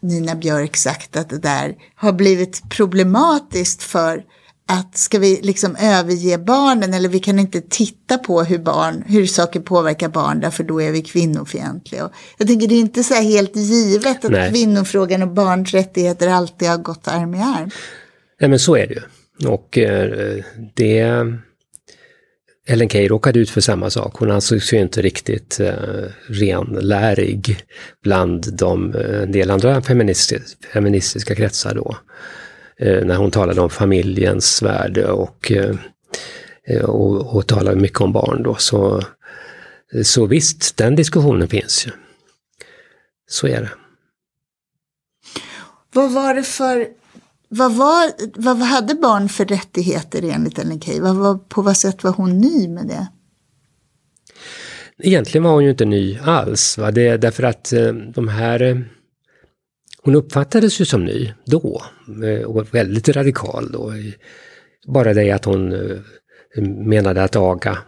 Nina 0.00 0.34
Björk 0.34 0.76
sagt 0.76 1.16
att 1.16 1.28
det 1.28 1.38
där 1.38 1.74
har 1.94 2.12
blivit 2.12 2.70
problematiskt 2.70 3.82
för 3.82 4.24
att 4.72 4.98
ska 4.98 5.18
vi 5.18 5.40
liksom 5.42 5.76
överge 5.80 6.38
barnen 6.38 6.94
eller 6.94 7.08
vi 7.08 7.18
kan 7.18 7.38
inte 7.38 7.60
titta 7.60 8.18
på 8.18 8.42
hur, 8.42 8.58
barn, 8.58 9.04
hur 9.06 9.26
saker 9.26 9.60
påverkar 9.60 10.08
barn 10.08 10.40
därför 10.40 10.64
då 10.64 10.82
är 10.82 10.92
vi 10.92 11.02
kvinnofientliga. 11.02 12.04
Och 12.04 12.12
jag 12.38 12.48
tänker 12.48 12.68
det 12.68 12.74
är 12.74 12.80
inte 12.80 13.02
så 13.02 13.14
helt 13.14 13.56
givet 13.56 14.24
att 14.24 14.30
Nej. 14.30 14.50
kvinnofrågan 14.50 15.22
och 15.22 15.28
barns 15.28 15.74
rättigheter 15.74 16.28
alltid 16.28 16.68
har 16.68 16.78
gått 16.78 17.08
arm 17.08 17.34
i 17.34 17.38
arm. 17.38 17.70
Nej 18.40 18.50
men 18.50 18.58
så 18.58 18.76
är 18.76 18.86
det 18.86 18.94
ju. 18.94 19.48
Och 19.48 19.78
eh, 19.78 20.44
det... 20.74 21.26
Ellen 22.66 22.88
Key 22.88 23.08
råkade 23.08 23.38
ut 23.38 23.50
för 23.50 23.60
samma 23.60 23.90
sak. 23.90 24.14
Hon 24.18 24.30
ansågs 24.30 24.72
ju 24.72 24.78
inte 24.78 25.02
riktigt 25.02 25.60
eh, 25.60 25.72
renlärig 26.26 27.64
bland 28.02 28.56
de, 28.56 28.94
eh, 28.94 29.22
en 29.22 29.32
del 29.32 29.50
andra 29.50 29.82
feministis, 29.82 30.56
feministiska 30.72 31.34
kretsar 31.34 31.74
då. 31.74 31.96
Eh, 32.76 33.04
när 33.04 33.16
hon 33.16 33.30
talade 33.30 33.60
om 33.60 33.70
familjens 33.70 34.62
värde 34.62 35.06
och, 35.10 35.52
eh, 35.52 35.76
eh 36.66 36.84
och, 36.84 37.36
och 37.36 37.46
talade 37.46 37.80
mycket 37.80 38.00
om 38.00 38.12
barn 38.12 38.42
då. 38.42 38.54
Så, 38.54 39.02
så 40.04 40.26
visst, 40.26 40.76
den 40.76 40.96
diskussionen 40.96 41.48
finns 41.48 41.86
ju. 41.86 41.90
Så 43.30 43.46
är 43.46 43.60
det. 43.60 43.70
Vad 45.94 46.12
var 46.12 46.34
det 46.34 46.42
för 46.42 46.88
vad, 47.54 47.72
var, 47.72 48.12
vad 48.34 48.58
hade 48.58 48.94
barn 48.94 49.28
för 49.28 49.44
rättigheter 49.44 50.30
enligt 50.30 50.58
Ellen 50.58 50.80
Key? 50.80 51.00
Vad 51.00 51.16
var, 51.16 51.34
på 51.34 51.62
vad 51.62 51.76
sätt 51.76 52.04
var 52.04 52.12
hon 52.12 52.38
ny 52.38 52.68
med 52.68 52.86
det? 52.86 53.06
Egentligen 54.98 55.42
var 55.42 55.52
hon 55.52 55.64
ju 55.64 55.70
inte 55.70 55.84
ny 55.84 56.18
alls. 56.18 56.78
Va? 56.78 56.90
Det, 56.90 57.16
därför 57.16 57.42
att 57.42 57.72
de 58.14 58.28
här... 58.28 58.84
Hon 60.04 60.14
uppfattades 60.14 60.80
ju 60.80 60.84
som 60.84 61.04
ny 61.04 61.32
då. 61.46 61.82
Eh, 62.24 62.42
och 62.42 62.74
väldigt 62.74 63.08
radikal 63.08 63.72
då. 63.72 63.92
Bara 64.86 65.14
det 65.14 65.30
att 65.30 65.44
hon 65.44 65.72
eh, 65.72 65.98
menade 66.62 67.22
att 67.22 67.36
aga 67.36 67.78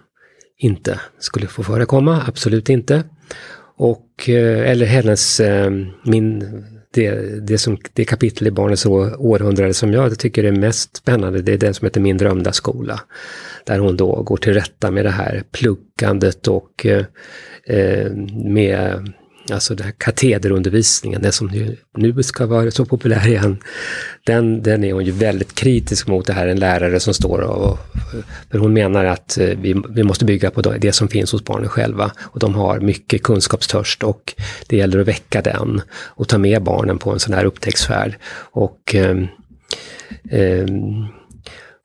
inte 0.58 1.00
skulle 1.18 1.46
få 1.46 1.62
förekomma, 1.62 2.22
absolut 2.28 2.68
inte. 2.68 3.02
Och, 3.76 4.28
eh, 4.28 4.70
eller 4.70 4.86
hennes, 4.86 5.40
min 6.04 6.64
det, 6.94 7.10
det, 7.46 7.58
som, 7.58 7.78
det 7.92 8.04
kapitel 8.04 8.46
i 8.46 8.50
Barnets 8.50 8.86
århundrade 8.86 9.74
som 9.74 9.92
jag 9.92 10.18
tycker 10.18 10.44
är 10.44 10.52
mest 10.52 10.96
spännande, 10.96 11.42
det 11.42 11.52
är 11.52 11.58
det 11.58 11.74
som 11.74 11.86
heter 11.86 12.00
Min 12.00 12.18
drömda 12.18 12.52
skola. 12.52 13.00
Där 13.64 13.78
hon 13.78 13.96
då 13.96 14.22
går 14.22 14.36
till 14.36 14.54
rätta 14.54 14.90
med 14.90 15.04
det 15.04 15.10
här 15.10 15.42
pluggandet 15.52 16.48
och 16.48 16.86
eh, 16.86 18.10
med 18.44 19.12
alltså 19.52 19.74
den 19.74 19.84
här 19.84 19.94
katederundervisningen, 19.98 21.22
det 21.22 21.32
som 21.32 21.48
ju 21.48 21.76
nu 21.96 22.22
ska 22.22 22.46
vara 22.46 22.70
så 22.70 22.84
populär 22.84 23.28
igen, 23.28 23.58
den, 24.24 24.62
den 24.62 24.84
är 24.84 24.92
hon 24.92 25.04
ju 25.04 25.12
väldigt 25.12 25.54
kritisk 25.54 26.06
mot 26.06 26.26
det 26.26 26.32
här, 26.32 26.46
en 26.46 26.58
lärare 26.58 27.00
som 27.00 27.14
står 27.14 27.38
och... 27.38 27.78
För 28.50 28.58
hon 28.58 28.72
menar 28.72 29.04
att 29.04 29.38
eh, 29.38 29.46
vi, 29.46 29.82
vi 29.88 30.02
måste 30.02 30.24
bygga 30.24 30.50
på 30.50 30.62
det 30.62 30.92
som 30.92 31.08
finns 31.08 31.32
hos 31.32 31.44
barnen 31.44 31.68
själva. 31.68 32.12
Och 32.18 32.38
de 32.38 32.54
har 32.54 32.80
mycket 32.80 33.22
kunskapstörst 33.22 34.02
och 34.02 34.34
det 34.66 34.76
gäller 34.76 34.98
att 34.98 35.08
väcka 35.08 35.42
den 35.42 35.82
och 35.90 36.28
ta 36.28 36.38
med 36.38 36.62
barnen 36.62 36.98
på 36.98 37.10
en 37.10 37.18
sån 37.18 37.34
här 37.34 37.44
upptäcktsfärd. 37.44 38.16
Och 38.52 38.94
eh, 38.94 39.16
eh, 40.30 40.66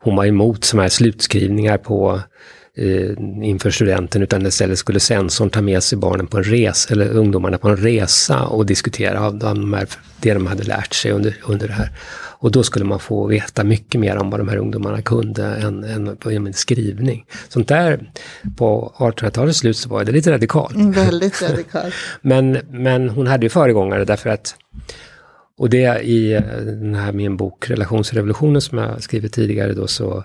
hon 0.01 0.15
var 0.15 0.25
emot 0.25 0.63
såna 0.63 0.81
här 0.81 0.89
slutskrivningar 0.89 1.77
på 1.77 2.21
eh, 2.79 3.11
inför 3.43 3.71
studenten 3.71 4.23
utan 4.23 4.45
istället 4.45 4.77
skulle 4.77 4.99
sensorn 4.99 5.49
ta 5.49 5.61
med 5.61 5.83
sig 5.83 5.97
barnen 5.97 6.27
på 6.27 6.37
en 6.37 6.43
resa, 6.43 6.93
eller 6.93 7.09
ungdomarna 7.09 7.57
på 7.57 7.69
en 7.69 7.77
resa 7.77 8.43
och 8.43 8.65
diskutera 8.65 9.31
de 9.31 9.73
här, 9.73 9.87
det 10.21 10.33
de 10.33 10.47
hade 10.47 10.63
lärt 10.63 10.93
sig 10.93 11.11
under, 11.11 11.35
under 11.43 11.67
det 11.67 11.73
här. 11.73 11.91
Och 12.41 12.51
då 12.51 12.63
skulle 12.63 12.85
man 12.85 12.99
få 12.99 13.27
veta 13.27 13.63
mycket 13.63 14.01
mer 14.01 14.17
om 14.17 14.29
vad 14.29 14.39
de 14.39 14.49
här 14.49 14.57
ungdomarna 14.57 15.01
kunde 15.01 15.45
än, 15.45 15.83
än 15.83 16.17
på 16.17 16.31
en 16.31 16.53
skrivning. 16.53 17.25
Sånt 17.47 17.67
där 17.67 18.11
på 18.57 18.93
1800-talets 18.97 19.59
slut 19.59 19.77
så 19.77 19.89
var 19.89 20.03
det 20.03 20.11
lite 20.11 20.31
radikalt. 20.31 20.75
Mm, 20.75 20.91
väldigt 20.91 21.41
radikalt. 21.41 21.93
men, 22.21 22.59
men 22.69 23.09
hon 23.09 23.27
hade 23.27 23.45
ju 23.45 23.49
föregångare 23.49 24.05
därför 24.05 24.29
att 24.29 24.55
och 25.57 25.69
det 25.69 26.01
i 26.01 26.33
eh, 26.33 26.41
den 26.65 26.95
här 26.95 27.11
min 27.11 27.37
bok 27.37 27.69
Relationsrevolutionen 27.69 28.61
som 28.61 28.77
jag 28.77 29.03
skrivit 29.03 29.33
tidigare 29.33 29.73
då 29.73 29.87
så 29.87 30.23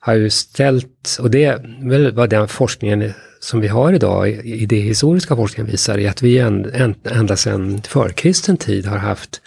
har 0.00 0.14
ju 0.14 0.30
ställt, 0.30 1.16
och 1.20 1.30
det 1.30 1.44
är 1.44 1.88
väl 1.88 2.14
vad 2.14 2.30
den 2.30 2.48
forskningen 2.48 3.12
som 3.40 3.60
vi 3.60 3.68
har 3.68 3.92
idag, 3.92 4.28
i 4.28 4.66
det 4.66 4.80
historiska 4.80 5.36
forskningen 5.36 5.70
visar, 5.70 5.98
är 5.98 6.10
att 6.10 6.22
vi 6.22 6.38
ända 6.38 7.36
sedan 7.36 7.82
förkristen 7.82 8.56
tid 8.56 8.86
har 8.86 8.98
haft 8.98 9.40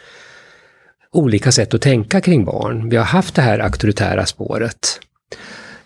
olika 1.12 1.52
sätt 1.52 1.74
att 1.74 1.82
tänka 1.82 2.22
kring 2.22 2.46
barn. 2.46 2.90
Vi 2.90 2.98
har 2.98 3.04
haft 3.04 3.36
det 3.36 3.42
här 3.42 3.60
auktoritära 3.60 4.26
spåret 4.26 5.00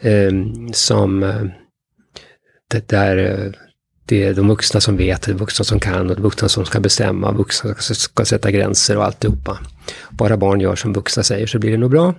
ehm, 0.02 0.66
eh, 0.66 0.72
som 0.72 1.20
det 2.72 2.88
där 2.88 3.18
eh, 3.18 3.52
det 4.08 4.24
är 4.24 4.34
de 4.34 4.48
vuxna 4.48 4.82
som 4.82 4.98
vet, 4.98 5.22
det 5.22 5.32
är 5.32 5.36
vuxna 5.36 5.66
som 5.66 5.80
kan 5.80 6.10
och 6.10 6.16
det 6.16 6.20
är 6.20 6.24
vuxna 6.24 6.50
som 6.50 6.66
ska 6.66 6.80
bestämma, 6.80 7.32
vuxna 7.32 7.76
som 7.76 7.96
ska 7.96 8.26
sätta 8.26 8.52
gränser 8.52 8.98
och 8.98 9.06
alltihopa. 9.06 9.60
Bara 10.10 10.38
barn 10.38 10.62
gör 10.62 10.76
som 10.76 10.94
vuxna 10.94 11.24
säger 11.24 11.48
så 11.48 11.60
blir 11.60 11.72
det 11.72 11.78
nog 11.78 11.92
bra 11.92 12.14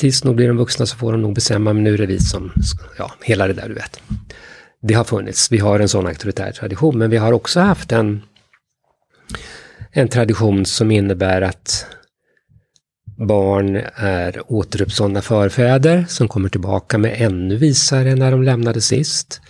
tids 0.00 0.24
nog 0.24 0.36
blir 0.36 0.48
de 0.48 0.56
vuxna 0.56 0.86
så 0.86 0.96
får 0.96 1.12
de 1.12 1.22
nog 1.22 1.34
bestämma, 1.34 1.72
men 1.72 1.84
nu 1.84 1.94
är 1.94 1.98
det 1.98 2.06
vi 2.06 2.20
som, 2.20 2.52
ja, 2.98 3.12
hela 3.22 3.46
det 3.46 3.52
där 3.52 3.68
du 3.68 3.74
vet. 3.74 4.00
Det 4.82 4.94
har 4.94 5.04
funnits, 5.04 5.52
vi 5.52 5.58
har 5.58 5.80
en 5.80 5.88
sån 5.88 6.06
auktoritär 6.06 6.52
tradition, 6.52 6.98
men 6.98 7.10
vi 7.10 7.16
har 7.16 7.32
också 7.32 7.60
haft 7.60 7.92
en, 7.92 8.22
en 9.92 10.08
tradition 10.08 10.66
som 10.66 10.90
innebär 10.90 11.42
att 11.42 11.86
barn 13.28 13.76
är 13.94 14.52
återuppståndna 14.52 15.22
förfäder 15.22 16.04
som 16.08 16.28
kommer 16.28 16.48
tillbaka 16.48 16.98
med 16.98 17.14
ännu 17.18 17.56
visare 17.56 18.10
än 18.10 18.18
när 18.18 18.30
de 18.30 18.42
lämnade 18.42 18.80
sist. 18.80 19.40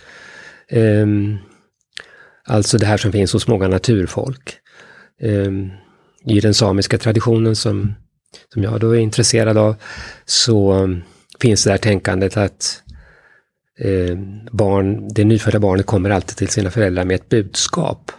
Um, 0.71 1.37
alltså 2.43 2.77
det 2.77 2.85
här 2.85 2.97
som 2.97 3.11
finns 3.11 3.33
hos 3.33 3.47
många 3.47 3.67
naturfolk. 3.67 4.57
Um, 5.21 5.71
I 6.25 6.39
den 6.39 6.53
samiska 6.53 6.97
traditionen 6.97 7.55
som 7.55 7.93
som 8.53 8.63
jag 8.63 8.79
då 8.79 8.95
är 8.95 8.99
intresserad 8.99 9.57
av, 9.57 9.75
så 10.25 10.73
um, 10.73 11.01
finns 11.39 11.63
det 11.63 11.69
där 11.69 11.77
tänkandet 11.77 12.37
att 12.37 12.83
eh, 13.79 14.17
barn, 14.51 15.13
det 15.13 15.23
nyfödda 15.23 15.59
barnet 15.59 15.85
kommer 15.85 16.09
alltid 16.09 16.37
till 16.37 16.47
sina 16.47 16.71
föräldrar 16.71 17.05
med 17.05 17.15
ett 17.15 17.29
budskap. 17.29 18.11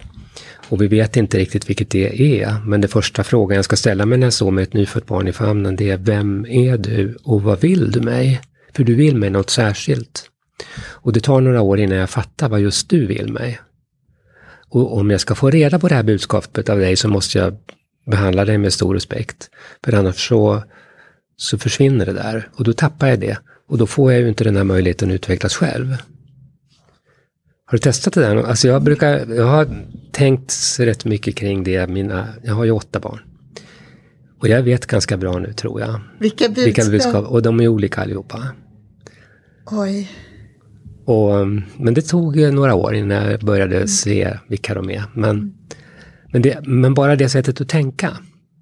Och 0.69 0.83
vi 0.83 0.87
vet 0.87 1.17
inte 1.17 1.39
riktigt 1.39 1.71
vilket 1.71 1.91
det 1.91 2.41
är, 2.43 2.57
men 2.65 2.81
den 2.81 2.89
första 2.89 3.25
frågan 3.25 3.57
jag 3.57 3.65
ska 3.65 3.77
ställa 3.77 4.07
mig 4.07 4.19
när 4.19 4.27
jag 4.27 4.33
står 4.33 4.51
med 4.51 4.63
ett 4.63 4.73
nyfött 4.73 5.07
barn 5.07 5.29
i 5.29 5.33
famnen, 5.33 5.77
det 5.77 5.91
är 5.91 5.97
vem 5.97 6.47
är 6.47 6.79
du 6.79 7.17
och 7.25 7.43
vad 7.43 7.61
vill 7.61 7.91
du 7.91 8.01
mig? 8.01 8.41
För 8.73 8.85
du 8.85 8.95
vill 8.95 9.17
mig 9.17 9.31
något 9.31 9.51
särskilt. 9.51 10.29
Och 10.79 11.13
det 11.13 11.21
tar 11.21 11.41
några 11.41 11.61
år 11.61 11.81
innan 11.81 11.99
jag 11.99 12.11
fattar 12.11 12.49
vad 12.49 12.61
just 12.61 12.89
du 12.89 13.07
vill 13.07 13.33
mig. 13.33 13.61
Och 14.69 14.97
om 14.97 15.11
jag 15.11 15.21
ska 15.21 15.35
få 15.35 15.51
reda 15.51 15.79
på 15.79 15.89
det 15.89 15.95
här 15.95 16.03
budskapet 16.03 16.69
av 16.69 16.79
dig 16.79 16.97
så 16.97 17.09
måste 17.09 17.39
jag 17.39 17.57
behandla 18.07 18.45
dig 18.45 18.59
med 18.59 18.73
stor 18.73 18.95
respekt. 18.95 19.51
För 19.85 19.93
annars 19.93 20.29
så, 20.29 20.63
så 21.37 21.59
försvinner 21.59 22.07
det 22.07 22.13
där 22.13 22.49
och 22.55 22.65
då 22.65 22.73
tappar 22.73 23.09
jag 23.09 23.21
det. 23.21 23.39
Och 23.69 23.79
då 23.79 23.87
får 23.87 24.13
jag 24.13 24.21
ju 24.21 24.29
inte 24.29 24.45
den 24.45 24.57
här 24.57 24.65
möjligheten 24.65 25.11
att 25.11 25.15
utvecklas 25.15 25.55
själv. 25.55 25.97
Har 27.65 27.73
du 27.73 27.79
testat 27.79 28.13
det 28.13 28.21
där? 28.21 28.37
Alltså 28.37 28.69
jag, 28.69 28.83
brukar, 28.83 29.35
jag 29.35 29.47
har 29.47 29.69
tänkt 30.13 30.55
rätt 30.79 31.05
mycket 31.05 31.37
kring 31.37 31.65
det. 31.65 31.87
Mina, 31.87 32.29
jag 32.43 32.55
har 32.55 32.65
ju 32.65 32.71
åtta 32.71 33.01
barn. 33.01 33.21
Och 34.39 34.49
jag 34.49 34.63
vet 34.63 34.87
ganska 34.87 35.17
bra 35.17 35.39
nu 35.39 35.53
tror 35.53 35.81
jag. 35.81 36.01
Vilka 36.19 36.49
budskap? 36.49 36.67
Vilka 36.67 36.85
budskap 36.85 37.27
och 37.27 37.43
de 37.43 37.61
är 37.61 37.69
olika 37.69 38.01
allihopa. 38.01 38.49
Oj. 39.67 40.11
Och, 41.05 41.47
men 41.77 41.95
det 41.95 42.03
tog 42.03 42.37
några 42.37 42.75
år 42.75 42.95
innan 42.95 43.31
jag 43.31 43.41
började 43.41 43.77
mm. 43.77 43.89
se 43.89 44.39
vilka 44.49 44.75
de 44.75 44.91
är. 44.91 45.05
Men. 45.15 45.55
Men, 46.33 46.43
det, 46.43 46.67
men 46.67 46.95
bara 46.95 47.17
det 47.17 47.29
sättet 47.29 47.61
att 47.61 47.69
tänka 47.69 48.17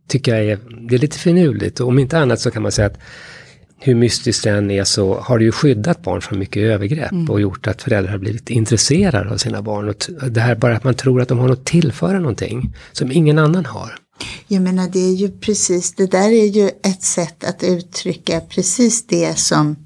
tycker 0.08 0.34
jag 0.34 0.44
är, 0.44 0.58
det 0.88 0.94
är 0.94 0.98
lite 0.98 1.18
finurligt. 1.18 1.80
Om 1.80 1.98
inte 1.98 2.18
annat 2.18 2.40
så 2.40 2.50
kan 2.50 2.62
man 2.62 2.72
säga 2.72 2.86
att 2.86 2.98
hur 3.78 3.94
mystiskt 3.94 4.44
det 4.44 4.50
än 4.50 4.70
är 4.70 4.84
så 4.84 5.20
har 5.20 5.38
det 5.38 5.44
ju 5.44 5.52
skyddat 5.52 6.02
barn 6.02 6.20
från 6.20 6.38
mycket 6.38 6.62
övergrepp 6.62 7.12
mm. 7.12 7.30
och 7.30 7.40
gjort 7.40 7.66
att 7.66 7.82
föräldrar 7.82 8.12
har 8.12 8.18
blivit 8.18 8.50
intresserade 8.50 9.30
av 9.30 9.36
sina 9.36 9.62
barn. 9.62 9.88
Och 9.88 10.30
det 10.30 10.40
här 10.40 10.54
bara 10.54 10.76
att 10.76 10.84
man 10.84 10.94
tror 10.94 11.20
att 11.20 11.28
de 11.28 11.38
har 11.38 11.48
något 11.48 11.64
tillföra 11.64 12.18
någonting 12.18 12.76
som 12.92 13.12
ingen 13.12 13.38
annan 13.38 13.66
har. 13.66 13.98
Jag 14.48 14.62
menar 14.62 14.88
det 14.88 14.98
är 14.98 15.14
ju 15.14 15.30
precis, 15.30 15.94
det 15.94 16.10
där 16.10 16.30
är 16.30 16.46
ju 16.46 16.68
ett 16.68 17.02
sätt 17.02 17.44
att 17.44 17.62
uttrycka 17.62 18.40
precis 18.40 19.06
det 19.06 19.38
som 19.38 19.76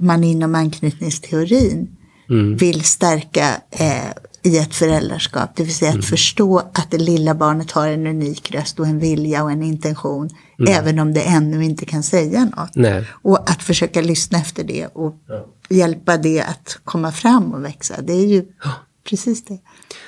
man 0.00 0.24
inom 0.24 0.54
anknytningsteorin 0.54 1.88
mm. 2.30 2.56
vill 2.56 2.84
stärka 2.84 3.62
eh, 3.70 4.10
i 4.42 4.58
ett 4.58 4.74
föräldraskap. 4.74 5.50
Det 5.56 5.62
vill 5.62 5.74
säga 5.74 5.88
att 5.88 5.94
mm. 5.94 6.02
förstå 6.02 6.58
att 6.58 6.90
det 6.90 6.98
lilla 6.98 7.34
barnet 7.34 7.70
har 7.70 7.88
en 7.88 8.06
unik 8.06 8.50
röst 8.54 8.80
och 8.80 8.86
en 8.86 8.98
vilja 8.98 9.44
och 9.44 9.50
en 9.50 9.62
intention. 9.62 10.30
Mm. 10.58 10.72
Även 10.74 10.98
om 10.98 11.14
det 11.14 11.20
ännu 11.20 11.64
inte 11.64 11.84
kan 11.84 12.02
säga 12.02 12.44
något. 12.44 12.74
Nej. 12.74 13.04
Och 13.22 13.50
att 13.50 13.62
försöka 13.62 14.00
lyssna 14.00 14.38
efter 14.38 14.64
det 14.64 14.86
och 14.86 15.14
ja. 15.28 15.46
hjälpa 15.68 16.16
det 16.16 16.40
att 16.42 16.78
komma 16.84 17.12
fram 17.12 17.54
och 17.54 17.64
växa. 17.64 18.02
Det 18.02 18.12
är 18.12 18.26
ju 18.26 18.44
ja. 18.64 18.70
precis 19.10 19.44
det. 19.44 19.58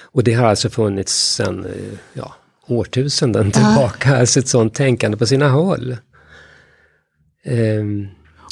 Och 0.02 0.24
det 0.24 0.32
har 0.32 0.46
alltså 0.46 0.70
funnits 0.70 1.34
sedan 1.34 1.64
eh, 1.64 1.98
ja, 2.12 2.34
årtusenden 2.66 3.50
tillbaka, 3.50 4.10
ja. 4.10 4.18
alltså 4.18 4.40
ett 4.40 4.48
sånt 4.48 4.74
tänkande 4.74 5.16
på 5.16 5.26
sina 5.26 5.48
håll. 5.48 5.96
Um, 7.46 8.08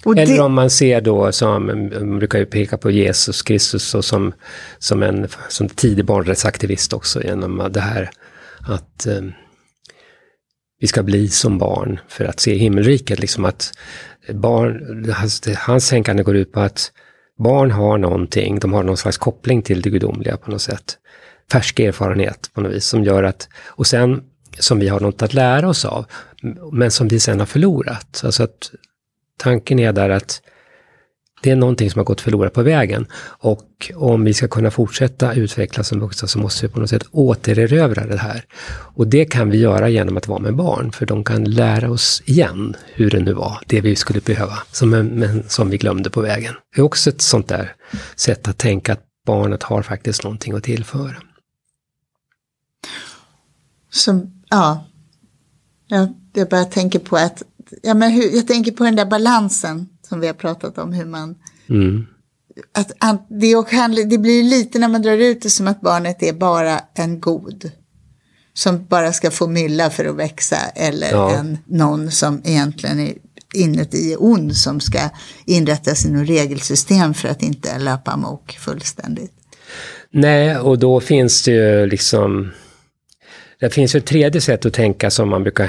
eller 0.07 0.26
det... 0.26 0.40
om 0.40 0.52
man 0.52 0.71
ser 0.71 1.00
då 1.00 1.33
som, 1.33 1.66
man 1.66 2.19
brukar 2.19 2.38
ju 2.38 2.47
peka 2.47 2.78
på 2.78 2.90
Jesus 2.90 3.42
Kristus 3.42 3.95
och 3.95 4.04
som, 4.04 4.33
som 4.78 5.02
en 5.02 5.28
som 5.49 5.69
tidig 5.69 6.04
barnrättsaktivist 6.04 6.92
också 6.92 7.23
genom 7.23 7.69
det 7.71 7.80
här 7.80 8.11
att 8.69 9.07
eh, 9.07 9.23
vi 10.80 10.87
ska 10.87 11.02
bli 11.02 11.28
som 11.28 11.59
barn 11.59 12.00
för 12.09 12.25
att 12.25 12.40
se 12.40 12.54
himmelriket. 12.54 13.19
Liksom 13.19 13.45
att 13.45 13.73
barn, 14.33 15.04
hans, 15.12 15.42
hans 15.57 15.88
tänkande 15.88 16.23
går 16.23 16.37
ut 16.37 16.52
på 16.52 16.61
att 16.61 16.92
barn 17.38 17.71
har 17.71 17.99
någonting, 17.99 18.59
de 18.59 18.73
har 18.73 18.83
någon 18.83 18.97
slags 18.97 19.19
koppling 19.19 19.62
till 19.62 19.83
det 19.83 19.90
gudomliga 19.90 20.37
på 20.37 20.50
något 20.50 20.62
sätt. 20.62 20.99
Färsk 21.52 21.80
erfarenhet 21.80 22.50
på 22.54 22.61
något 22.61 22.73
vis 22.73 22.87
som 22.87 23.04
gör 23.04 23.23
att, 23.23 23.49
och 23.66 23.87
sen 23.87 24.23
som 24.59 24.78
vi 24.78 24.88
har 24.88 25.00
något 25.00 25.23
att 25.23 25.35
lära 25.35 25.69
oss 25.69 25.85
av, 25.85 26.07
men 26.73 26.90
som 26.90 27.09
vi 27.09 27.21
sen 27.21 27.38
har 27.38 27.47
förlorat. 27.47 28.23
Alltså 28.25 28.42
att 28.42 28.71
tanken 29.41 29.79
är 29.79 29.93
där 29.93 30.11
att 30.11 30.43
det 31.43 31.51
är 31.51 31.57
någonting 31.57 31.91
som 31.91 31.99
har 31.99 32.05
gått 32.05 32.21
förlorat 32.21 32.53
på 32.53 32.63
vägen. 32.63 33.07
Och 33.23 33.93
om 33.95 34.25
vi 34.25 34.35
ska 34.35 34.49
kunna 34.49 34.71
fortsätta 34.71 35.35
utvecklas 35.35 35.89
som 35.89 36.01
vuxna 36.01 36.29
så 36.29 36.39
måste 36.39 36.67
vi 36.67 36.73
på 36.73 36.81
något 36.81 36.91
sätt 36.91 37.07
återerövra 37.11 38.07
det 38.07 38.17
här. 38.17 38.45
Och 38.71 39.07
det 39.07 39.25
kan 39.25 39.51
vi 39.51 39.59
göra 39.59 39.89
genom 39.89 40.17
att 40.17 40.29
vara 40.29 40.39
med 40.39 40.57
barn, 40.57 40.93
för 40.93 41.07
de 41.07 41.25
kan 41.25 41.45
lära 41.45 41.91
oss 41.91 42.23
igen 42.27 42.77
hur 42.87 43.11
det 43.11 43.21
nu 43.21 43.33
var, 43.33 43.59
det 43.67 43.81
vi 43.81 43.97
skulle 43.97 44.21
behöva, 44.21 44.59
som, 44.73 44.91
men 44.91 45.43
som 45.49 45.71
vi 45.71 45.79
glömde 45.79 46.11
på 46.11 46.21
vägen. 46.21 46.55
Det 46.75 46.81
är 46.81 46.85
också 46.85 47.11
ett 47.11 47.21
sånt 47.21 47.49
där 47.49 47.75
sätt 48.17 48.49
att 48.49 48.59
tänka 48.59 48.93
att 48.93 49.05
barnet 49.27 49.63
har 49.63 49.83
faktiskt 49.83 50.25
någonting 50.25 50.55
att 50.55 50.65
tillföra. 50.65 51.17
Så, 53.91 54.31
ja, 54.51 54.87
jag, 55.87 56.15
jag 56.35 56.49
börjar 56.49 56.65
tänka 56.65 56.99
på 56.99 57.17
att, 57.17 57.43
ja 57.83 57.95
men 57.95 58.11
hur, 58.12 58.37
jag 58.37 58.47
tänker 58.47 58.73
på 58.73 58.85
den 58.85 58.97
där 58.97 59.07
balansen 59.07 59.88
som 60.09 60.21
vi 60.21 60.26
har 60.26 60.35
pratat 60.35 60.79
om, 60.79 60.93
hur 60.93 61.05
man... 61.05 61.35
Mm. 61.69 62.07
Att, 62.75 62.93
att 62.99 63.26
det, 63.29 63.69
kan, 63.71 63.95
det 64.09 64.19
blir 64.19 64.43
lite 64.43 64.79
när 64.79 64.88
man 64.88 65.02
drar 65.02 65.17
ut 65.17 65.43
det 65.43 65.50
som 65.50 65.69
att 65.69 65.81
barnet 65.81 66.23
är 66.23 66.33
bara 66.33 66.81
en 66.95 67.21
god. 67.21 67.71
Som 68.55 68.87
bara 68.87 69.12
ska 69.12 69.31
få 69.31 69.47
mylla 69.47 69.90
för 69.90 70.05
att 70.05 70.17
växa. 70.17 70.57
Eller 70.75 71.11
Ja. 71.11 71.35
en, 71.35 71.59
någon 71.67 72.11
som 72.11 72.43
egentligen 72.45 73.00
är 73.00 73.14
inuti 73.55 74.12
är 74.12 74.23
ond 74.23 74.57
som 74.57 74.81
ska 74.81 74.99
inrätta 75.47 75.95
sina 75.95 76.25
regelsystem 76.25 77.14
för 77.14 77.29
att 77.29 77.43
inte 77.43 77.79
löpa 77.79 78.11
amok 78.11 78.52
fullständigt. 78.52 79.33
Nej, 80.11 80.59
och 80.59 80.79
då 80.79 81.00
finns 81.00 81.45
det 81.45 81.50
ju 81.50 81.87
liksom... 81.87 82.52
Det 83.61 83.71
finns 83.71 83.95
ju 83.95 83.99
ett 83.99 84.07
tredje 84.07 84.40
sätt 84.40 84.67
att 84.67 84.75
tänka 84.75 85.11
som 85.11 85.29
man 85.29 85.43
brukar 85.43 85.67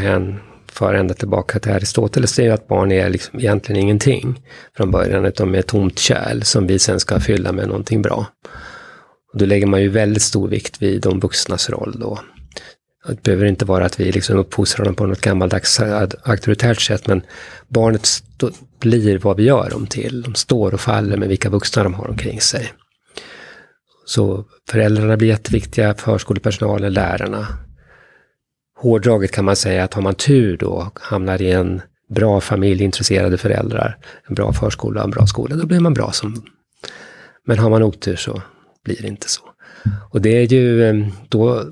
för 0.72 0.94
ända 0.94 1.14
tillbaka 1.14 1.60
till 1.60 1.72
Aristoteles. 1.72 2.36
Det 2.36 2.42
är 2.42 2.46
ju 2.46 2.52
att 2.52 2.68
barn 2.68 2.92
är 2.92 3.10
liksom 3.10 3.40
egentligen 3.40 3.82
ingenting 3.82 4.42
från 4.78 4.92
början, 4.92 5.26
utan 5.26 5.48
de 5.48 5.56
är 5.56 5.60
ett 5.60 5.68
tomt 5.68 6.00
kärl 6.00 6.42
som 6.42 6.68
vi 6.68 6.80
sen 6.80 7.00
ska 7.00 7.20
fylla 7.20 7.52
med 7.52 7.68
någonting 7.68 8.02
bra. 8.02 8.26
Och 9.34 9.40
då 9.40 9.46
lägger 9.46 9.68
man 9.68 9.82
ju 9.82 9.90
väldigt 9.90 10.24
stor 10.24 10.48
vikt 10.48 10.82
vid 10.82 11.02
de 11.02 11.20
vuxnas 11.20 11.70
roll 11.70 11.96
då. 12.00 12.20
Det 13.08 13.24
behöver 13.24 13.46
inte 13.46 13.66
vara 13.66 13.86
att 13.86 14.00
vi 14.00 14.12
liksom 14.12 14.38
uppfostrar 14.38 14.86
dem 14.86 14.96
på 14.96 15.06
något 15.06 15.22
gammaldags 15.22 15.80
auktoritärt 16.24 16.82
sätt, 16.82 17.08
men 17.08 17.22
barnet 17.68 18.08
blir 18.80 19.18
vad 19.18 19.38
vi 19.38 19.44
gör 19.44 19.70
dem 19.70 19.88
till. 19.88 20.22
De 20.22 20.36
står 20.36 20.74
och 20.74 20.82
faller 20.82 21.18
med 21.18 21.30
vilka 21.30 21.50
vuxna 21.50 21.84
de 21.84 21.94
har 21.94 22.10
omkring 22.10 22.42
sig. 22.42 22.74
Så 24.06 24.46
föräldrarna 24.70 25.18
blir 25.18 25.28
jätteviktiga, 25.28 25.94
förskolepersonalen, 25.94 26.94
lärarna. 26.94 27.48
Hårdraget 28.82 29.32
kan 29.32 29.46
man 29.46 29.56
säga 29.56 29.84
att 29.84 29.94
har 29.94 30.02
man 30.02 30.16
tur 30.16 30.58
då, 30.58 30.92
hamnar 30.96 31.42
i 31.42 31.52
en 31.52 31.82
bra 32.10 32.42
familj, 32.42 32.84
intresserade 32.84 33.38
föräldrar, 33.38 33.98
en 34.28 34.36
bra 34.36 34.54
förskola, 34.54 35.04
en 35.04 35.10
bra 35.10 35.28
skola, 35.28 35.56
då 35.56 35.66
blir 35.66 35.80
man 35.80 35.94
bra 35.94 36.12
som... 36.12 36.44
Men 37.46 37.60
har 37.60 37.70
man 37.70 37.84
otur 37.84 38.16
så 38.16 38.42
blir 38.84 39.02
det 39.02 39.08
inte 39.08 39.30
så. 39.30 39.42
Och 40.10 40.22
det 40.22 40.30
är 40.30 40.54
ju 40.54 40.84
eh, 40.84 41.08
då... 41.30 41.70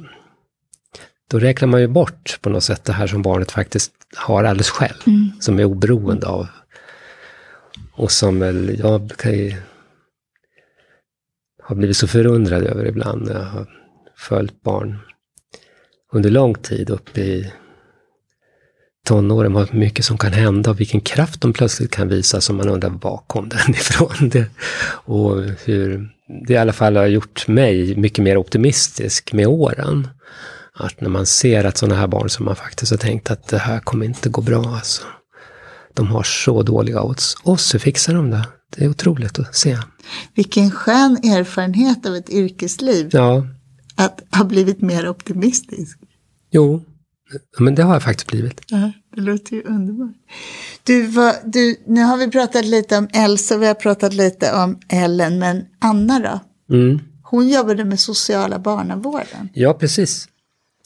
Då 1.31 1.39
räknar 1.39 1.67
man 1.67 1.81
ju 1.81 1.87
bort 1.87 2.39
på 2.41 2.49
något 2.49 2.63
sätt 2.63 2.85
det 2.85 2.93
här 2.93 3.07
som 3.07 3.21
barnet 3.21 3.51
faktiskt 3.51 3.91
har 4.15 4.43
alldeles 4.43 4.69
själv, 4.69 5.01
som 5.39 5.59
är 5.59 5.65
oberoende 5.65 6.27
av. 6.27 6.47
Och 7.91 8.11
som 8.11 8.39
väl, 8.39 8.79
jag 8.79 9.11
kan 9.17 9.31
ju 9.31 9.55
har 11.63 11.75
blivit 11.75 11.97
så 11.97 12.07
förundrad 12.07 12.63
över 12.63 12.85
ibland 12.85 13.21
när 13.25 13.33
jag 13.33 13.45
har 13.45 13.67
följt 14.15 14.61
barn 14.61 14.97
under 16.13 16.29
lång 16.29 16.55
tid 16.55 16.89
upp 16.89 17.17
i 17.17 17.51
tonåren, 19.05 19.53
vad 19.53 19.74
mycket 19.74 20.05
som 20.05 20.17
kan 20.17 20.33
hända 20.33 20.69
och 20.69 20.79
vilken 20.79 21.01
kraft 21.01 21.41
de 21.41 21.53
plötsligt 21.53 21.91
kan 21.91 22.07
visa 22.07 22.41
som 22.41 22.57
man 22.57 22.69
undrar 22.69 22.89
var 22.89 23.24
kom 23.27 23.50
den 23.65 23.69
ifrån? 23.69 24.29
Det, 24.29 24.45
och 25.05 25.43
hur 25.65 26.09
det 26.48 26.53
i 26.53 26.57
alla 26.57 26.74
fall 26.74 26.95
har 26.95 27.05
gjort 27.05 27.48
mig 27.48 27.95
mycket 27.95 28.24
mer 28.24 28.37
optimistisk 28.37 29.33
med 29.33 29.48
åren. 29.48 30.07
Att 30.74 31.01
när 31.01 31.09
man 31.09 31.25
ser 31.25 31.63
att 31.63 31.77
sådana 31.77 31.95
här 31.95 32.07
barn 32.07 32.29
som 32.29 32.45
man 32.45 32.55
faktiskt 32.55 32.91
har 32.91 32.98
tänkt 32.98 33.31
att 33.31 33.48
det 33.48 33.57
här 33.57 33.79
kommer 33.79 34.05
inte 34.05 34.29
gå 34.29 34.41
bra 34.41 34.75
alltså. 34.75 35.03
De 35.93 36.07
har 36.07 36.24
så 36.24 36.63
dåliga 36.63 37.01
odds. 37.01 37.35
Och 37.43 37.59
så 37.59 37.79
fixar 37.79 38.13
de 38.13 38.29
det. 38.29 38.48
Det 38.75 38.85
är 38.85 38.89
otroligt 38.89 39.39
att 39.39 39.55
se. 39.55 39.77
Vilken 40.35 40.72
skön 40.72 41.17
erfarenhet 41.24 42.05
av 42.05 42.15
ett 42.15 42.29
yrkesliv. 42.29 43.09
Ja, 43.11 43.48
Att 44.00 44.22
ha 44.31 44.44
blivit 44.44 44.81
mer 44.81 45.09
optimistisk. 45.09 46.00
jo. 46.51 46.81
Men 47.59 47.75
det 47.75 47.83
har 47.83 47.94
jag 47.94 48.03
faktiskt 48.03 48.27
blivit. 48.31 48.62
Ja, 48.68 48.92
det 49.16 49.22
låter 49.22 49.55
ju 49.55 49.64
underbart. 49.64 50.16
Du, 50.83 51.07
vad, 51.07 51.35
du, 51.46 51.75
nu 51.85 52.03
har 52.03 52.18
vi 52.18 52.27
pratat 52.31 52.66
lite 52.66 52.98
om 52.98 53.07
Elsa, 53.14 53.57
vi 53.57 53.68
har 53.68 53.74
pratat 53.74 54.14
lite 54.14 54.53
om 54.53 54.79
Ellen, 54.90 55.40
men 55.40 55.66
Anna 55.79 56.20
då? 56.20 56.40
Mm. 56.75 57.00
Hon 57.24 57.50
jobbade 57.50 57.85
med 57.85 58.00
sociala 58.00 58.59
barnavården. 58.59 59.50
Ja, 59.53 59.74
precis. 59.74 60.27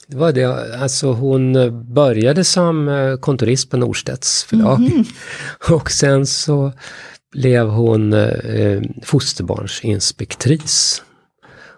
Det 0.07 0.17
var 0.17 0.31
det. 0.31 0.75
Alltså 0.81 1.11
hon 1.11 1.55
eh, 1.55 1.71
började 1.71 2.43
som 2.43 2.87
eh, 2.87 3.15
kontorist 3.17 3.69
på 3.69 3.77
Norstedts 3.77 4.43
förlag. 4.43 5.05
Och 5.69 5.91
sen 5.91 6.25
så 6.25 6.73
blev 7.31 7.67
hon 7.67 8.13
eh, 8.13 8.81
fosterbarnsinspektris. 9.03 11.01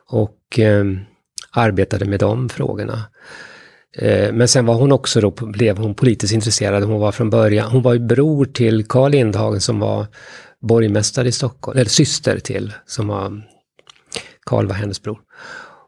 Och 0.10 0.60
eh, 0.60 0.86
arbetade 1.56 2.06
med 2.06 2.20
de 2.20 2.50
frågorna. 2.50 3.04
Eh, 3.98 4.34
men 4.34 4.48
sen 4.48 4.66
var 4.66 4.76
hon 4.76 4.92
också 4.92 5.22
då, 5.22 5.32
blev 5.32 5.78
hon 5.78 5.96
politiskt 5.96 6.34
intresserad. 6.34 6.84
Hon 6.84 7.00
var 7.00 7.12
från 7.12 7.30
början, 7.30 7.72
hon 7.72 7.82
var 7.82 7.94
ju 7.94 8.00
bror 8.00 8.46
till 8.46 8.86
Carl 8.88 9.12
Lindhagen 9.12 9.62
som 9.62 9.80
var 9.80 10.08
borgmästare 10.62 11.28
i 11.28 11.32
Stockholm, 11.32 11.80
eller 11.80 11.90
syster 11.90 12.40
till, 12.40 12.74
som 12.86 13.08
var, 13.08 13.42
Carl 14.46 14.68
var 14.68 14.76
hennes 14.76 15.02
bror. 15.02 15.20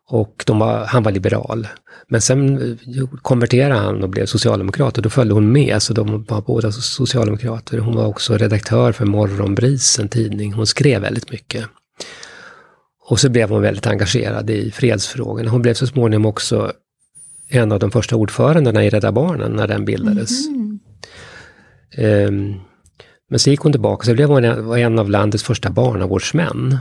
Och 0.09 0.43
de 0.47 0.59
var, 0.59 0.85
han 0.85 1.03
var 1.03 1.11
liberal. 1.11 1.67
Men 2.09 2.21
sen 2.21 2.57
eh, 2.57 3.07
konverterade 3.21 3.79
han 3.79 4.03
och 4.03 4.09
blev 4.09 4.25
socialdemokrat 4.25 4.97
och 4.97 5.03
då 5.03 5.09
följde 5.09 5.33
hon 5.33 5.51
med, 5.51 5.81
så 5.81 5.93
de 5.93 6.25
var 6.27 6.41
båda 6.41 6.71
socialdemokrater. 6.71 7.77
Hon 7.77 7.95
var 7.95 8.05
också 8.05 8.37
redaktör 8.37 8.91
för 8.91 9.05
Morgonbris, 9.05 9.99
en 9.99 10.09
tidning. 10.09 10.53
Hon 10.53 10.67
skrev 10.67 11.01
väldigt 11.01 11.31
mycket. 11.31 11.65
Och 13.09 13.19
så 13.19 13.29
blev 13.29 13.49
hon 13.49 13.61
väldigt 13.61 13.87
engagerad 13.87 14.49
i 14.49 14.71
fredsfrågorna. 14.71 15.49
Hon 15.49 15.61
blev 15.61 15.73
så 15.73 15.87
småningom 15.87 16.25
också 16.25 16.71
en 17.49 17.71
av 17.71 17.79
de 17.79 17.91
första 17.91 18.15
ordförandena 18.15 18.83
i 18.85 18.89
Rädda 18.89 19.11
Barnen 19.11 19.51
när 19.51 19.67
den 19.67 19.85
bildades. 19.85 20.47
Mm. 20.47 20.79
Ehm, 21.97 22.53
men 23.29 23.39
så 23.39 23.49
gick 23.49 23.59
hon 23.59 23.71
tillbaka, 23.71 24.05
så 24.05 24.13
blev 24.13 24.29
hon 24.29 24.43
en, 24.43 24.99
av 24.99 25.09
landets 25.09 25.43
första 25.43 25.69
barnavårdsmän. 25.69 26.77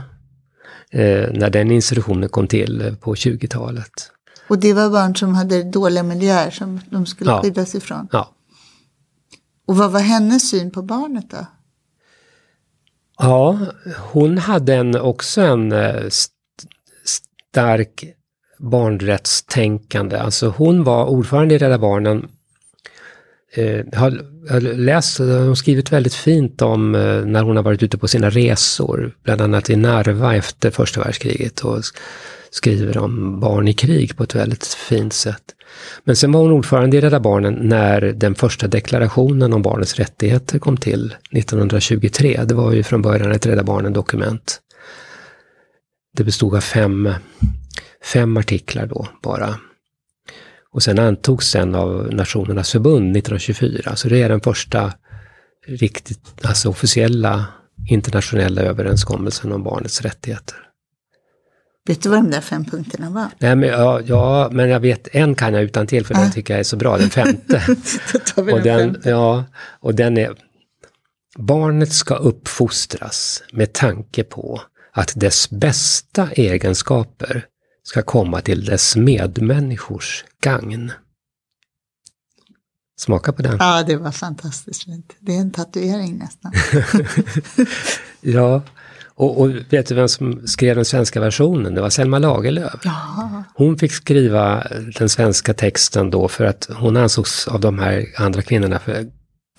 Eh, 0.91 1.31
när 1.33 1.49
den 1.49 1.71
institutionen 1.71 2.29
kom 2.29 2.47
till 2.47 2.95
på 3.01 3.13
20-talet. 3.15 4.11
Och 4.49 4.59
det 4.59 4.73
var 4.73 4.89
barn 4.89 5.15
som 5.15 5.35
hade 5.35 5.63
dåliga 5.63 6.03
miljöer 6.03 6.51
som 6.51 6.79
de 6.89 7.05
skulle 7.05 7.31
Ja. 7.31 7.41
skyddas 7.41 7.75
ifrån. 7.75 8.07
Ja. 8.11 8.33
Och 9.67 9.77
vad 9.77 9.91
var 9.91 9.99
hennes 9.99 10.49
syn 10.49 10.71
på 10.71 10.81
barnet 10.81 11.29
då? 11.29 11.45
Ja, 13.19 13.59
hon 13.97 14.37
hade 14.37 14.75
en, 14.75 14.95
också 14.95 15.41
en 15.41 15.71
eh, 15.71 15.95
st- 16.05 16.33
stark 17.05 18.03
barnrättstänkande. 18.59 20.17
Alltså 20.17 20.47
hon 20.57 20.83
var 20.83 21.05
ordförande 21.05 21.55
i 21.55 21.57
Rädda 21.57 21.77
Barnen. 21.77 22.27
Eh, 23.53 23.85
har, 23.93 24.21
har 24.49 24.61
läst, 24.61 25.19
eh, 25.19 25.25
hon 25.25 25.47
har 25.47 25.55
skrivit 25.55 25.91
väldigt 25.91 26.13
fint 26.13 26.61
om 26.61 26.95
eh, 26.95 27.25
när 27.25 27.41
hon 27.43 27.55
har 27.55 27.63
varit 27.63 27.83
ute 27.83 27.97
på 27.97 28.07
sina 28.07 28.29
resor, 28.29 29.15
bland 29.23 29.41
annat 29.41 29.69
i 29.69 29.75
Narva 29.75 30.35
efter 30.35 30.71
första 30.71 31.01
världskriget 31.03 31.59
och 31.59 31.81
skriver 32.49 32.97
om 32.97 33.39
barn 33.39 33.67
i 33.67 33.73
krig 33.73 34.17
på 34.17 34.23
ett 34.23 34.35
väldigt 34.35 34.65
fint 34.65 35.13
sätt. 35.13 35.43
Men 36.03 36.15
sen 36.15 36.31
var 36.31 36.41
hon 36.41 36.51
ordförande 36.51 36.97
i 36.97 37.01
Rädda 37.01 37.19
Barnen 37.19 37.53
när 37.53 38.01
den 38.01 38.35
första 38.35 38.67
deklarationen 38.67 39.53
om 39.53 39.61
barnets 39.61 39.95
rättigheter 39.95 40.59
kom 40.59 40.77
till 40.77 41.15
1923. 41.31 42.43
Det 42.45 42.55
var 42.55 42.73
ju 42.73 42.83
från 42.83 43.01
början 43.01 43.31
ett 43.31 43.45
Rädda 43.45 43.63
Barnen-dokument. 43.63 44.59
Det 46.13 46.23
bestod 46.23 46.55
av 46.55 46.61
fem, 46.61 47.09
fem 48.13 48.37
artiklar 48.37 48.85
då 48.85 49.07
bara. 49.23 49.55
Och 50.71 50.83
sen 50.83 50.99
antogs 50.99 51.53
den 51.53 51.75
av 51.75 52.13
Nationernas 52.13 52.71
förbund 52.71 53.17
1924. 53.17 53.95
Så 53.95 54.09
det 54.09 54.21
är 54.21 54.29
den 54.29 54.41
första 54.41 54.93
riktigt, 55.67 56.45
alltså 56.45 56.69
officiella 56.69 57.45
internationella 57.89 58.61
överenskommelsen 58.61 59.51
om 59.51 59.63
barnets 59.63 60.01
rättigheter. 60.01 60.66
Vet 61.87 62.01
du 62.01 62.09
vad 62.09 62.19
de 62.19 62.31
där 62.31 62.41
fem 62.41 62.65
punkterna 62.65 63.09
var? 63.09 63.27
Nej, 63.39 63.55
men, 63.55 63.69
ja, 63.69 64.01
ja, 64.01 64.49
men 64.51 64.69
jag 64.69 64.79
vet, 64.79 65.07
en 65.11 65.35
kan 65.35 65.53
jag 65.53 65.63
utan 65.63 65.87
till 65.87 66.05
för 66.05 66.13
den 66.13 66.31
tycker 66.31 66.53
jag 66.53 66.59
är 66.59 66.63
så 66.63 66.77
bra, 66.77 66.97
den 66.97 67.09
femte. 67.09 67.63
Och 68.35 68.61
den, 68.61 68.93
femte. 68.93 69.09
ja, 69.09 69.45
och 69.79 69.95
den 69.95 70.17
är, 70.17 70.35
Barnet 71.37 71.93
ska 71.93 72.15
uppfostras 72.15 73.43
med 73.51 73.73
tanke 73.73 74.23
på 74.23 74.61
att 74.91 75.13
dess 75.15 75.49
bästa 75.49 76.31
egenskaper 76.31 77.45
ska 77.83 78.01
komma 78.01 78.41
till 78.41 78.65
dess 78.65 78.95
medmänniskors 78.95 80.25
gagn. 80.41 80.91
Smaka 82.99 83.33
på 83.33 83.41
den. 83.41 83.57
Ja, 83.59 83.83
det 83.83 83.97
var 83.97 84.11
fantastiskt 84.11 84.83
fint. 84.83 85.15
Det 85.19 85.35
är 85.35 85.39
en 85.39 85.51
tatuering 85.51 86.17
nästan. 86.17 86.51
ja, 88.21 88.61
och, 89.17 89.41
och, 89.41 89.49
vet 89.69 89.87
du 89.87 89.95
vem 89.95 90.07
som 90.07 90.47
skrev 90.47 90.75
den 90.75 90.85
svenska 90.85 91.19
versionen? 91.19 91.75
Det 91.75 91.81
var 91.81 91.89
Selma 91.89 92.19
Lagerlöf. 92.19 92.79
Ja. 92.83 93.43
Hon 93.55 93.77
fick 93.77 93.91
skriva 93.91 94.63
den 94.97 95.09
svenska 95.09 95.53
texten 95.53 96.09
då 96.09 96.27
för 96.27 96.45
att 96.45 96.69
hon 96.75 96.97
ansågs 96.97 97.47
av 97.47 97.59
de 97.59 97.79
här 97.79 98.05
andra 98.17 98.41
kvinnorna 98.41 98.79
för 98.79 99.07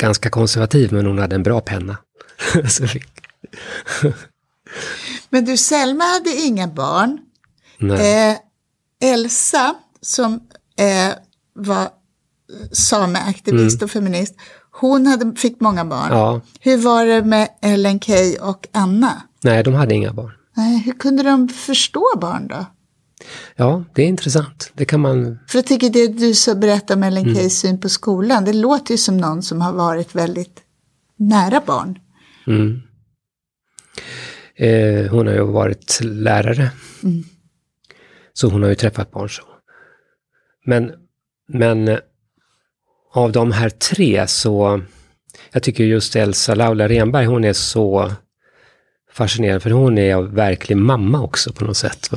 ganska 0.01 0.31
konservativ, 0.31 0.93
men 0.93 1.07
hon 1.07 1.19
hade 1.19 1.35
en 1.35 1.43
bra 1.43 1.61
penna. 1.61 1.97
men 5.31 5.45
du, 5.45 5.57
Selma 5.57 6.05
hade 6.05 6.31
inga 6.31 6.69
barn. 6.69 7.19
Eh, 7.81 8.37
Elsa, 9.13 9.75
som 10.01 10.35
eh, 10.79 11.15
var 11.55 11.89
sameaktivist 12.73 13.77
mm. 13.77 13.85
och 13.85 13.91
feminist, 13.91 14.35
hon 14.71 15.07
hade, 15.07 15.37
fick 15.37 15.61
många 15.61 15.85
barn. 15.85 16.09
Ja. 16.11 16.41
Hur 16.61 16.77
var 16.77 17.07
det 17.07 17.23
med 17.23 17.49
Ellen 17.63 18.01
Key 18.01 18.39
och 18.39 18.69
Anna? 18.73 19.23
Nej, 19.45 19.63
de 19.63 19.75
hade 19.75 19.95
inga 19.95 20.13
barn. 20.13 20.33
Nej, 20.57 20.79
hur 20.79 20.93
kunde 20.93 21.23
de 21.23 21.49
förstå 21.49 22.07
barn 22.21 22.49
då? 22.49 22.67
Ja, 23.57 23.85
det 23.95 24.03
är 24.03 24.07
intressant. 24.07 24.73
Det 24.75 24.85
kan 24.85 25.01
man... 25.01 25.39
För 25.49 25.59
jag 25.59 25.67
tycker 25.67 25.91
det 25.91 26.07
du 26.09 26.35
så 26.35 26.55
berättar 26.55 26.97
om 26.97 27.03
Ellen 27.03 27.23
mm. 27.23 27.35
Keys 27.35 27.59
syn 27.59 27.81
på 27.81 27.89
skolan, 27.89 28.45
det 28.45 28.53
låter 28.53 28.95
ju 28.95 28.99
som 28.99 29.17
någon 29.17 29.43
som 29.43 29.61
har 29.61 29.73
varit 29.73 30.15
väldigt 30.15 30.61
nära 31.17 31.63
barn. 31.67 31.99
Mm. 32.47 32.83
Eh, 34.57 35.11
hon 35.11 35.27
har 35.27 35.35
ju 35.35 35.47
varit 35.47 36.01
lärare. 36.03 36.71
Mm. 37.03 37.25
Så 38.33 38.49
hon 38.49 38.63
har 38.63 38.69
ju 38.69 38.75
träffat 38.75 39.11
barn 39.11 39.29
så. 39.29 39.43
Men, 40.65 40.93
men 41.49 41.89
eh, 41.89 41.99
av 43.13 43.33
de 43.33 43.53
här 43.53 43.71
tre 43.71 44.27
så, 44.27 44.83
jag 45.53 45.63
tycker 45.63 45.85
just 45.85 46.17
Elsa 46.17 46.55
Laula 46.55 46.89
Renberg, 46.89 47.27
hon 47.27 47.45
är 47.45 47.53
så 47.53 48.13
fascinerande, 49.19 49.61
för 49.61 49.71
hon 49.71 49.99
är 49.99 50.23
verklig 50.23 50.77
mamma 50.77 51.23
också 51.23 51.53
på 51.53 51.65
något 51.65 51.77
sätt. 51.77 52.11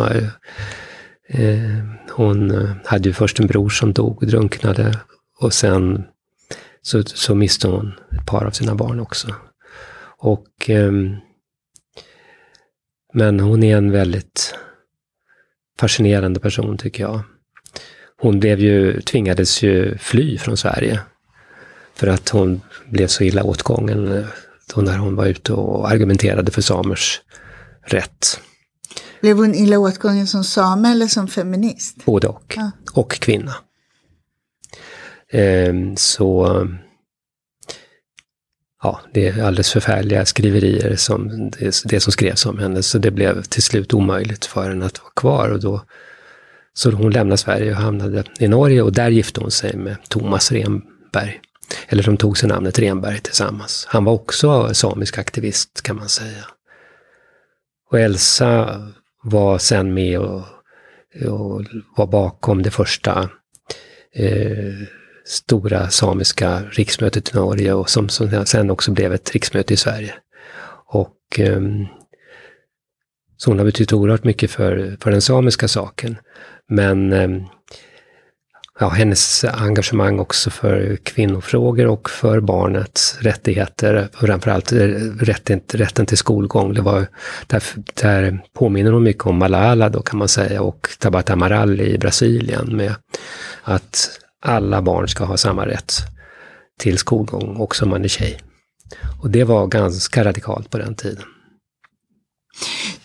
Eh, 1.29 1.77
hon 2.11 2.51
eh, 2.51 2.69
hade 2.85 3.09
ju 3.09 3.13
först 3.13 3.39
en 3.39 3.47
bror 3.47 3.69
som 3.69 3.93
dog 3.93 4.27
drunknade 4.27 4.99
och 5.39 5.53
sen 5.53 6.03
så, 6.81 7.03
så 7.03 7.35
miste 7.35 7.67
hon 7.67 7.93
ett 8.19 8.25
par 8.25 8.45
av 8.45 8.51
sina 8.51 8.75
barn 8.75 8.99
också. 8.99 9.35
Och, 10.17 10.69
ehm, 10.69 11.15
men 13.13 13.39
hon 13.39 13.63
är 13.63 13.77
en 13.77 13.91
väldigt 13.91 14.55
fascinerande 15.79 16.39
person 16.39 16.77
tycker 16.77 17.03
jag. 17.03 17.21
Hon 18.17 18.39
blev 18.39 18.59
ju, 18.59 19.01
tvingades 19.01 19.63
ju 19.63 19.97
fly 19.97 20.37
från 20.37 20.57
Sverige. 20.57 20.99
För 21.95 22.07
att 22.07 22.29
hon 22.29 22.61
blev 22.89 23.07
så 23.07 23.23
illa 23.23 23.43
åtgången 23.43 24.17
eh, 24.17 24.25
då 24.75 24.81
när 24.81 24.97
hon 24.97 25.15
var 25.15 25.25
ute 25.25 25.53
och 25.53 25.91
argumenterade 25.91 26.51
för 26.51 26.61
samers 26.61 27.21
rätt. 27.85 28.39
Blev 29.21 29.37
hon 29.37 29.55
illa 29.55 29.79
åtgången 29.79 30.27
som 30.27 30.43
same 30.43 30.91
eller 30.91 31.07
som 31.07 31.27
feminist? 31.27 32.05
Både 32.05 32.27
och. 32.27 32.53
Ja. 32.57 32.71
Och 32.93 33.11
kvinna. 33.11 33.55
Ehm, 35.31 35.97
så 35.97 36.67
ja, 38.83 38.99
det 39.13 39.27
är 39.27 39.43
alldeles 39.43 39.71
förfärliga 39.71 40.25
skriverier 40.25 40.95
som 40.95 41.49
det, 41.49 41.81
det, 41.85 41.99
som 41.99 42.11
skrevs 42.11 42.45
om 42.45 42.59
henne. 42.59 42.83
Så 42.83 42.97
det 42.97 43.11
blev 43.11 43.43
till 43.43 43.63
slut 43.63 43.93
omöjligt 43.93 44.45
för 44.45 44.69
henne 44.69 44.85
att 44.85 45.01
vara 45.01 45.11
kvar. 45.15 45.49
Och 45.49 45.59
då, 45.59 45.81
så 46.73 46.91
hon 46.91 47.11
lämnade 47.11 47.37
Sverige 47.37 47.71
och 47.71 47.81
hamnade 47.81 48.23
i 48.39 48.47
Norge 48.47 48.81
och 48.81 48.93
där 48.93 49.09
gifte 49.09 49.41
hon 49.41 49.51
sig 49.51 49.77
med 49.77 49.97
Thomas 50.09 50.51
Renberg. 50.51 51.41
Eller 51.87 52.03
som 52.03 52.17
tog 52.17 52.37
sig 52.37 52.49
namnet 52.49 52.79
Renberg 52.79 53.19
tillsammans. 53.19 53.85
Han 53.89 54.03
var 54.03 54.13
också 54.13 54.73
samisk 54.73 55.17
aktivist 55.17 55.81
kan 55.81 55.95
man 55.95 56.09
säga. 56.09 56.45
Och 57.89 57.99
Elsa 57.99 58.81
var 59.23 59.57
sen 59.57 59.93
med 59.93 60.19
och, 60.19 60.43
och 61.27 61.65
var 61.97 62.07
bakom 62.07 62.63
det 62.63 62.71
första 62.71 63.29
eh, 64.15 64.87
stora 65.25 65.89
samiska 65.89 66.61
riksmötet 66.71 67.33
i 67.33 67.37
Norge 67.37 67.73
och 67.73 67.89
som, 67.89 68.09
som 68.09 68.45
sen 68.45 68.69
också 68.69 68.91
blev 68.91 69.13
ett 69.13 69.31
riksmöte 69.31 69.73
i 69.73 69.77
Sverige. 69.77 70.13
Och 70.85 71.39
eh, 71.39 71.61
så 73.37 73.51
hon 73.51 73.57
har 73.57 73.65
betytt 73.65 73.93
oerhört 73.93 74.23
mycket 74.23 74.51
för, 74.51 74.97
för 75.01 75.11
den 75.11 75.21
samiska 75.21 75.67
saken. 75.67 76.17
Men 76.69 77.13
eh, 77.13 77.29
ja, 78.81 78.89
hennes 78.89 79.43
engagemang 79.43 80.19
också 80.19 80.49
för 80.49 80.97
kvinnofrågor 81.03 81.87
och 81.87 82.09
för 82.09 82.39
barnets 82.39 83.17
rättigheter, 83.19 84.09
framförallt 84.13 84.71
eh, 84.71 84.77
rätten, 85.19 85.61
rätten 85.73 86.05
till 86.05 86.17
skolgång. 86.17 86.73
Det 86.73 86.81
var, 86.81 87.07
där, 87.47 87.63
där 88.01 88.43
påminner 88.53 88.91
hon 88.91 89.03
mycket 89.03 89.25
om 89.25 89.37
Malala 89.37 89.89
då 89.89 90.01
kan 90.01 90.19
man 90.19 90.27
säga 90.27 90.61
och 90.61 90.89
Tabata 90.99 91.33
Amaral 91.33 91.81
i 91.81 91.97
Brasilien 91.97 92.75
med 92.75 92.95
att 93.63 94.09
alla 94.45 94.81
barn 94.81 95.07
ska 95.07 95.25
ha 95.25 95.37
samma 95.37 95.65
rätt 95.65 95.93
till 96.79 96.97
skolgång, 96.97 97.57
också 97.57 97.85
om 97.85 97.91
man 97.91 98.03
är 98.03 98.07
tjej. 98.07 98.39
Och 99.21 99.29
det 99.29 99.43
var 99.43 99.67
ganska 99.67 100.23
radikalt 100.23 100.69
på 100.69 100.77
den 100.77 100.95
tiden. 100.95 101.23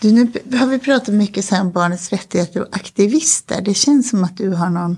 Du, 0.01 0.13
nu 0.13 0.57
har 0.59 0.67
vi 0.67 0.79
pratat 0.79 1.15
mycket 1.15 1.53
om 1.53 1.73
barnets 1.73 2.11
rättigheter 2.11 2.61
och 2.61 2.77
aktivister. 2.77 3.63
Det 3.63 3.75
känns 3.75 4.11
som 4.11 4.25
att 4.25 4.37
du 4.37 4.51
har 4.51 4.71
någon 4.71 4.97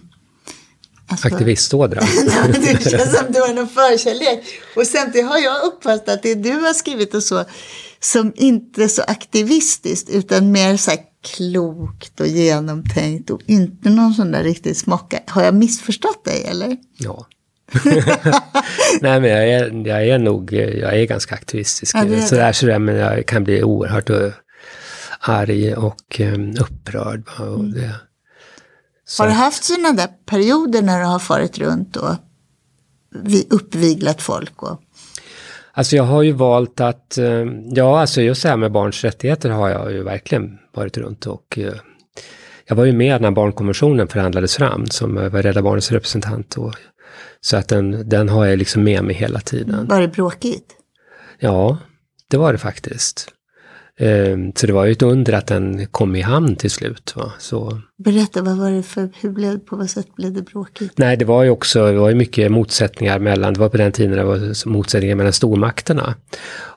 Alltså, 1.10 1.28
Aktivistådra. 1.28 2.00
det 2.52 2.90
känns 2.90 3.16
som 3.18 3.32
du 3.32 3.40
har 3.40 3.54
någon 3.54 3.68
förkärlek. 3.68 4.44
Och 4.76 4.86
samtidigt 4.86 5.28
har 5.28 5.38
jag 5.38 5.64
uppfattat 5.64 6.08
att 6.08 6.22
det 6.22 6.34
du 6.34 6.52
har 6.52 6.72
skrivit 6.72 7.14
och 7.14 7.22
så, 7.22 7.44
som 8.00 8.32
inte 8.36 8.88
så 8.88 9.02
aktivistiskt, 9.02 10.10
utan 10.10 10.52
mer 10.52 10.76
så 10.76 10.90
här 10.90 11.00
klokt 11.36 12.20
och 12.20 12.26
genomtänkt 12.26 13.30
och 13.30 13.40
inte 13.46 13.90
någon 13.90 14.14
sån 14.14 14.32
där 14.32 14.42
riktigt 14.42 14.78
smocka. 14.78 15.20
Har 15.26 15.44
jag 15.44 15.54
missförstått 15.54 16.24
dig 16.24 16.44
eller? 16.44 16.76
Ja. 16.98 17.26
Nej 19.00 19.20
men 19.20 19.30
jag 19.30 19.48
är, 19.48 19.86
jag 19.86 20.08
är 20.08 20.18
nog, 20.18 20.52
jag 20.52 21.00
är 21.00 21.04
ganska 21.04 21.34
aktivistisk. 21.34 21.96
Ja, 21.96 22.04
det 22.04 22.22
sådär, 22.22 22.52
sådär, 22.52 22.78
men 22.78 22.94
jag 22.96 23.26
kan 23.26 23.44
bli 23.44 23.62
oerhört 23.62 24.10
uh, 24.10 24.32
arg 25.20 25.74
och 25.74 26.20
um, 26.20 26.54
upprörd. 26.60 27.22
Och 27.38 27.54
mm. 27.54 27.72
det, 27.72 27.94
så. 29.08 29.22
Har 29.22 29.28
du 29.28 29.34
haft 29.34 29.64
sådana 29.64 29.92
där 29.92 30.08
perioder 30.26 30.82
när 30.82 31.00
du 31.00 31.06
har 31.06 31.18
farit 31.18 31.58
runt 31.58 31.96
och 31.96 32.14
uppviglat 33.50 34.22
folk? 34.22 34.62
Och... 34.62 34.80
Alltså 35.72 35.96
jag 35.96 36.04
har 36.04 36.22
ju 36.22 36.32
valt 36.32 36.80
att, 36.80 37.18
eh, 37.18 37.44
ja 37.70 38.00
alltså 38.00 38.20
just 38.20 38.42
det 38.42 38.48
här 38.48 38.56
med 38.56 38.72
barns 38.72 39.04
rättigheter 39.04 39.50
har 39.50 39.68
jag 39.68 39.92
ju 39.92 40.02
verkligen 40.02 40.58
varit 40.74 40.98
runt 40.98 41.26
och 41.26 41.58
eh, 41.58 41.74
jag 42.68 42.76
var 42.76 42.84
ju 42.84 42.92
med 42.92 43.22
när 43.22 43.30
barnkonventionen 43.30 44.08
förhandlades 44.08 44.56
fram 44.56 44.86
som 44.86 45.14
var 45.14 45.42
Rädda 45.42 45.62
Barnens 45.62 45.92
representant. 45.92 46.58
Och, 46.58 46.74
så 47.40 47.56
att 47.56 47.68
den, 47.68 48.08
den 48.08 48.28
har 48.28 48.46
jag 48.46 48.58
liksom 48.58 48.84
med 48.84 49.04
mig 49.04 49.14
hela 49.14 49.40
tiden. 49.40 49.86
Var 49.86 50.00
det 50.00 50.08
bråkigt? 50.08 50.76
Ja, 51.38 51.78
det 52.30 52.36
var 52.36 52.52
det 52.52 52.58
faktiskt. 52.58 53.28
Ehm, 53.98 54.52
så 54.56 54.66
det 54.66 54.72
var 54.72 54.84
ju 54.84 54.92
ett 54.92 55.02
under 55.02 55.32
att 55.32 55.46
den 55.46 55.86
kom 55.86 56.16
i 56.16 56.20
hamn 56.20 56.56
till 56.56 56.70
slut. 56.70 57.12
Va? 57.16 57.32
Så... 57.38 57.80
Berätta, 58.04 58.42
vad 58.42 58.56
var 58.56 58.70
det 58.70 58.82
för, 58.82 59.08
hur 59.20 59.30
blev, 59.30 59.58
på 59.58 59.76
vad 59.76 59.90
sätt 59.90 60.14
blev 60.16 60.32
det 60.32 60.42
bråkigt? 60.42 60.92
Nej, 60.96 61.16
det 61.16 61.24
var 61.24 61.42
ju 61.42 61.50
också, 61.50 61.92
det 61.92 61.98
var 61.98 62.08
ju 62.08 62.14
mycket 62.14 62.52
motsättningar 62.52 63.18
mellan, 63.18 63.54
det 63.54 63.60
var 63.60 63.68
på 63.68 63.76
den 63.76 63.92
tiden 63.92 64.16
det 64.16 64.24
var 64.24 64.68
motsättningar 64.68 65.16
mellan 65.16 65.32
stormakterna. 65.32 66.14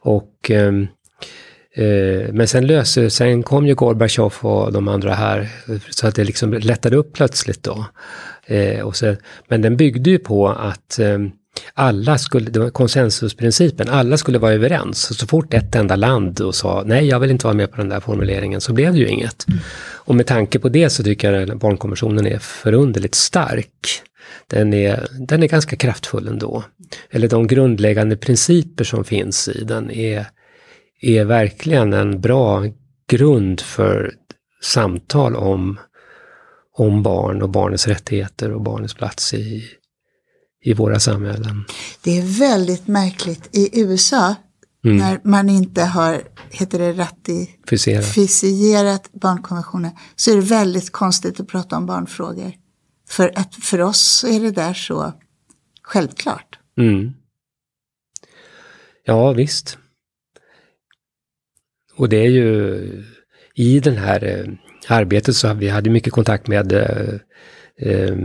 Och 0.01 0.51
eh, 0.51 0.71
men 2.31 2.47
sen 2.47 2.67
löste, 2.67 3.10
sen 3.10 3.43
kom 3.43 3.67
ju 3.67 3.75
Gorbatjov 3.75 4.34
och 4.41 4.73
de 4.73 4.88
andra 4.88 5.13
här, 5.13 5.49
så 5.89 6.07
att 6.07 6.15
det 6.15 6.23
liksom 6.23 6.53
lättade 6.53 6.95
upp 6.95 7.13
plötsligt 7.13 7.63
då. 7.63 7.86
Eh, 8.45 8.81
och 8.81 8.95
så, 8.95 9.15
men 9.47 9.62
den 9.62 9.77
byggde 9.77 10.10
ju 10.10 10.19
på 10.19 10.49
att 10.49 10.99
eh, 10.99 11.17
alla 11.73 12.17
skulle, 12.17 12.49
det 12.49 12.59
var 12.59 12.69
konsensusprincipen, 12.69 13.89
alla 13.89 14.17
skulle 14.17 14.39
vara 14.39 14.53
överens. 14.53 15.17
Så 15.17 15.27
fort 15.27 15.53
ett 15.53 15.75
enda 15.75 15.95
land 15.95 16.33
då 16.33 16.51
sa 16.51 16.83
nej, 16.85 17.07
jag 17.07 17.19
vill 17.19 17.31
inte 17.31 17.45
vara 17.45 17.55
med 17.55 17.71
på 17.71 17.77
den 17.77 17.89
där 17.89 17.99
formuleringen, 17.99 18.61
så 18.61 18.73
blev 18.73 18.93
det 18.93 18.99
ju 18.99 19.07
inget. 19.07 19.47
Mm. 19.47 19.59
Och 19.93 20.15
med 20.15 20.27
tanke 20.27 20.59
på 20.59 20.69
det 20.69 20.89
så 20.89 21.03
tycker 21.03 21.33
jag 21.33 21.51
att 21.51 21.59
barnkonventionen 21.59 22.27
är 22.27 22.39
förunderligt 22.39 23.15
stark. 23.15 24.01
Den 24.47 24.73
är, 24.73 25.07
den 25.27 25.43
är 25.43 25.47
ganska 25.47 25.75
kraftfull 25.75 26.27
ändå. 26.27 26.63
Eller 27.09 27.27
de 27.27 27.47
grundläggande 27.47 28.17
principer 28.17 28.83
som 28.83 29.03
finns 29.03 29.47
i 29.47 29.63
den 29.63 29.91
är, 29.91 30.25
är 31.01 31.25
verkligen 31.25 31.93
en 31.93 32.21
bra 32.21 32.65
grund 33.09 33.61
för 33.61 34.13
samtal 34.61 35.35
om, 35.35 35.79
om 36.77 37.03
barn 37.03 37.41
och 37.41 37.49
barnets 37.49 37.87
rättigheter 37.87 38.51
och 38.51 38.61
barnets 38.61 38.93
plats 38.93 39.33
i, 39.33 39.63
i 40.63 40.74
våra 40.74 41.00
samhällen. 41.00 41.65
Det 42.04 42.17
är 42.17 42.39
väldigt 42.39 42.88
märkligt. 42.88 43.50
I 43.52 43.82
USA 43.82 44.36
Mm. 44.84 44.97
När 44.97 45.19
man 45.24 45.50
inte 45.50 45.82
har, 45.82 46.21
heter 46.52 46.80
det 46.80 46.93
ratificerat 46.93 49.10
barnkonventionen, 49.12 49.91
så 50.15 50.32
är 50.32 50.36
det 50.36 50.41
väldigt 50.41 50.91
konstigt 50.91 51.39
att 51.39 51.47
prata 51.47 51.78
om 51.78 51.86
barnfrågor. 51.86 52.54
För 53.10 53.32
att 53.36 53.56
för 53.56 53.82
oss 53.82 54.24
är 54.24 54.39
det 54.39 54.52
där 54.52 54.74
så 54.74 55.13
självklart. 55.82 56.60
Mm. 56.78 57.13
Ja, 59.06 59.32
visst. 59.32 59.78
Och 61.95 62.10
det 62.10 62.17
är 62.17 62.30
ju 62.30 63.06
i 63.56 63.80
den 63.80 63.97
här 63.97 64.24
eh, 64.24 64.45
arbetet 64.88 65.36
så 65.36 65.54
vi 65.54 65.69
hade 65.69 65.89
mycket 65.89 66.13
kontakt 66.13 66.47
med 66.47 66.74
eh, 66.74 67.13
eh, 67.78 68.17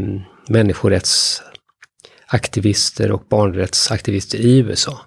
människorättsaktivister 2.33 3.13
och 3.13 3.25
barnrättsaktivister 3.29 4.39
i 4.39 4.59
USA. 4.59 5.01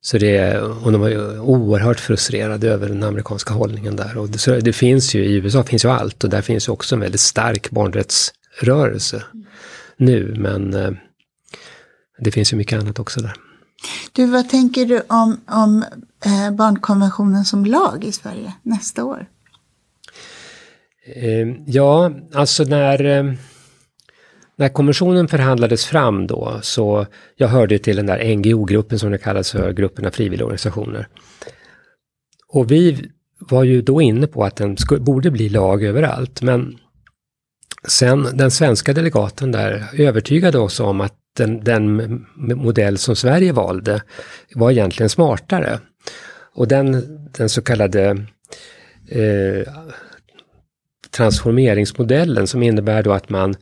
Så 0.00 0.18
det, 0.18 0.60
och 0.60 0.92
de 0.92 1.00
var 1.00 1.08
ju 1.08 1.38
oerhört 1.38 2.00
frustrerade 2.00 2.68
över 2.68 2.88
den 2.88 3.02
amerikanska 3.02 3.54
hållningen 3.54 3.96
där. 3.96 4.18
Och 4.18 4.28
det, 4.28 4.60
det, 4.60 4.72
finns 4.72 5.14
ju, 5.14 5.24
i 5.24 5.34
USA 5.34 5.64
finns 5.64 5.84
ju 5.84 5.90
allt 5.90 6.24
och 6.24 6.30
där 6.30 6.42
finns 6.42 6.68
ju 6.68 6.72
också 6.72 6.94
en 6.94 7.00
väldigt 7.00 7.20
stark 7.20 7.70
barnrättsrörelse 7.70 9.22
nu, 9.96 10.34
men 10.38 10.74
eh, 10.74 10.90
det 12.18 12.32
finns 12.32 12.52
ju 12.52 12.56
mycket 12.56 12.80
annat 12.80 12.98
också 12.98 13.20
där. 13.20 13.34
Du, 14.12 14.26
vad 14.26 14.48
tänker 14.48 14.86
du 14.86 15.02
om, 15.08 15.40
om 15.46 15.84
eh, 16.24 16.50
barnkonventionen 16.50 17.44
som 17.44 17.66
lag 17.66 18.04
i 18.04 18.12
Sverige 18.12 18.52
nästa 18.62 19.04
år? 19.04 19.26
Eh, 21.16 21.48
ja, 21.66 22.10
alltså 22.34 22.64
när, 22.64 23.36
när 24.62 24.68
konventionen 24.68 25.28
förhandlades 25.28 25.86
fram 25.86 26.26
då, 26.26 26.58
så 26.62 27.06
jag 27.36 27.48
hörde 27.48 27.78
till 27.78 27.96
den 27.96 28.06
där 28.06 28.36
NGO-gruppen 28.36 28.98
som 28.98 29.10
det 29.10 29.18
kallas 29.18 29.50
för, 29.50 29.72
gruppen 29.72 30.06
av 30.06 30.10
frivilligorganisationer. 30.10 31.08
Och 32.48 32.70
vi 32.70 33.10
var 33.38 33.64
ju 33.64 33.82
då 33.82 34.02
inne 34.02 34.26
på 34.26 34.44
att 34.44 34.56
den 34.56 34.76
skulle, 34.76 35.00
borde 35.00 35.30
bli 35.30 35.48
lag 35.48 35.84
överallt, 35.84 36.42
men 36.42 36.78
sen 37.88 38.28
den 38.34 38.50
svenska 38.50 38.92
delegaten 38.92 39.52
där 39.52 39.84
övertygade 39.98 40.58
oss 40.58 40.80
om 40.80 41.00
att 41.00 41.14
den, 41.36 41.64
den 41.64 42.26
modell 42.36 42.98
som 42.98 43.16
Sverige 43.16 43.52
valde 43.52 44.02
var 44.54 44.70
egentligen 44.70 45.10
smartare. 45.10 45.78
Och 46.54 46.68
den, 46.68 47.02
den 47.32 47.48
så 47.48 47.62
kallade 47.62 48.26
eh, 49.08 49.72
transformeringsmodellen 51.16 52.46
som 52.46 52.62
innebär 52.62 53.02
då 53.02 53.12
att 53.12 53.30
man 53.30 53.54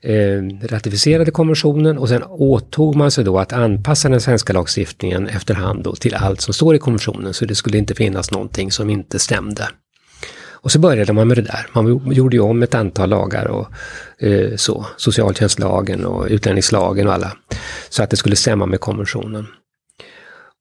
eh, 0.00 0.42
ratificerade 0.62 1.30
konventionen 1.30 1.98
och 1.98 2.08
sen 2.08 2.22
åtog 2.22 2.94
man 2.96 3.10
sig 3.10 3.24
då 3.24 3.38
att 3.38 3.52
anpassa 3.52 4.08
den 4.08 4.20
svenska 4.20 4.52
lagstiftningen 4.52 5.28
efterhand 5.28 5.84
då 5.84 5.94
till 5.94 6.14
allt 6.14 6.40
som 6.40 6.54
står 6.54 6.74
i 6.74 6.78
konventionen 6.78 7.34
så 7.34 7.44
det 7.44 7.54
skulle 7.54 7.78
inte 7.78 7.94
finnas 7.94 8.30
någonting 8.30 8.72
som 8.72 8.90
inte 8.90 9.18
stämde. 9.18 9.68
Och 10.66 10.72
så 10.72 10.78
började 10.78 11.12
man 11.12 11.28
med 11.28 11.36
det 11.36 11.42
där. 11.42 11.66
Man 11.72 12.12
gjorde 12.12 12.36
ju 12.36 12.42
om 12.42 12.62
ett 12.62 12.74
antal 12.74 13.08
lagar 13.08 13.46
och 13.46 13.68
eh, 14.26 14.56
så, 14.56 14.86
socialtjänstlagen 14.96 16.04
och 16.04 16.26
utlänningslagen 16.30 17.06
och 17.06 17.14
alla, 17.14 17.32
så 17.88 18.02
att 18.02 18.10
det 18.10 18.16
skulle 18.16 18.36
stämma 18.36 18.66
med 18.66 18.80
konventionen. 18.80 19.46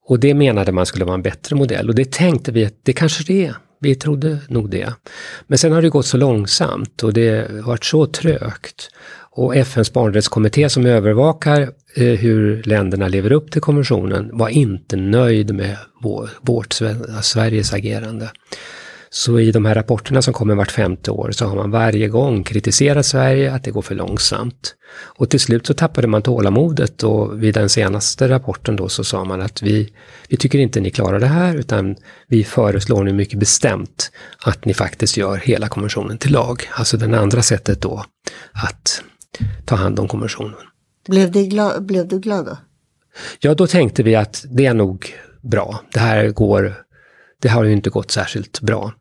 Och 0.07 0.19
det 0.19 0.33
menade 0.33 0.71
man 0.71 0.85
skulle 0.85 1.05
vara 1.05 1.15
en 1.15 1.21
bättre 1.21 1.55
modell 1.55 1.89
och 1.89 1.95
det 1.95 2.11
tänkte 2.11 2.51
vi 2.51 2.65
att 2.65 2.79
det 2.83 2.93
kanske 2.93 3.23
det 3.23 3.45
är. 3.45 3.55
Vi 3.79 3.95
trodde 3.95 4.39
nog 4.49 4.69
det. 4.69 4.93
Men 5.47 5.57
sen 5.57 5.71
har 5.71 5.81
det 5.81 5.89
gått 5.89 6.05
så 6.05 6.17
långsamt 6.17 7.03
och 7.03 7.13
det 7.13 7.51
har 7.51 7.67
varit 7.67 7.85
så 7.85 8.05
trögt. 8.05 8.89
Och 9.37 9.55
FNs 9.55 9.93
barnrättskommitté 9.93 10.69
som 10.69 10.85
övervakar 10.85 11.61
eh, 11.95 12.03
hur 12.03 12.63
länderna 12.63 13.07
lever 13.07 13.31
upp 13.31 13.51
till 13.51 13.61
konventionen 13.61 14.37
var 14.37 14.49
inte 14.49 14.95
nöjd 14.95 15.55
med 15.55 15.77
vår, 16.01 16.29
vårt, 16.41 16.73
Sveriges 17.21 17.73
agerande. 17.73 18.31
Så 19.09 19.39
i 19.39 19.51
de 19.51 19.65
här 19.65 19.75
rapporterna 19.75 20.21
som 20.21 20.33
kommer 20.33 20.55
vart 20.55 20.71
femte 20.71 21.11
år 21.11 21.31
så 21.31 21.45
har 21.45 21.55
man 21.55 21.71
varje 21.71 22.07
gång 22.07 22.43
kritiserat 22.43 23.05
Sverige 23.05 23.53
att 23.53 23.63
det 23.63 23.71
går 23.71 23.81
för 23.81 23.95
långsamt. 23.95 24.75
Och 24.97 25.29
till 25.29 25.39
slut 25.39 25.67
så 25.67 25.73
tappade 25.73 26.07
man 26.07 26.21
tålamodet 26.21 27.03
och 27.03 27.43
vid 27.43 27.53
den 27.53 27.69
senaste 27.69 28.29
rapporten 28.29 28.75
då 28.75 28.89
så 28.89 29.03
sa 29.03 29.25
man 29.25 29.41
att 29.41 29.61
vi, 29.61 29.93
vi 30.29 30.37
tycker 30.37 30.59
inte 30.59 30.79
ni 30.79 30.91
klarar 30.91 31.19
det 31.19 31.27
här 31.27 31.55
utan 31.55 31.95
vi 32.27 32.43
föreslår 32.43 33.03
nu 33.03 33.13
mycket 33.13 33.39
bestämt 33.39 34.11
att 34.45 34.65
ni 34.65 34.73
faktiskt 34.73 35.17
gör 35.17 35.37
hela 35.37 35.67
konventionen 35.67 36.17
till 36.17 36.31
lag. 36.31 36.63
Alltså 36.71 36.97
det 36.97 37.19
andra 37.19 37.41
sättet 37.41 37.81
då 37.81 38.05
att 38.51 39.01
ta 39.65 39.75
hand 39.75 39.99
om 39.99 40.07
konventionen. 40.07 40.55
Blev, 41.07 41.31
det 41.31 41.45
glad, 41.45 41.85
blev 41.85 42.07
du 42.07 42.19
glad 42.19 42.45
då? 42.45 42.57
Ja, 43.39 43.53
då 43.53 43.67
tänkte 43.67 44.03
vi 44.03 44.15
att 44.15 44.45
det 44.49 44.65
är 44.65 44.73
nog 44.73 45.13
bra. 45.41 45.81
Det 45.93 45.99
här 45.99 46.29
går 46.29 46.84
det 47.45 47.49
har 47.49 47.63
ju 47.63 47.71
inte 47.71 47.89
gått 47.89 48.11
särskilt 48.11 48.61
bra 48.61 48.93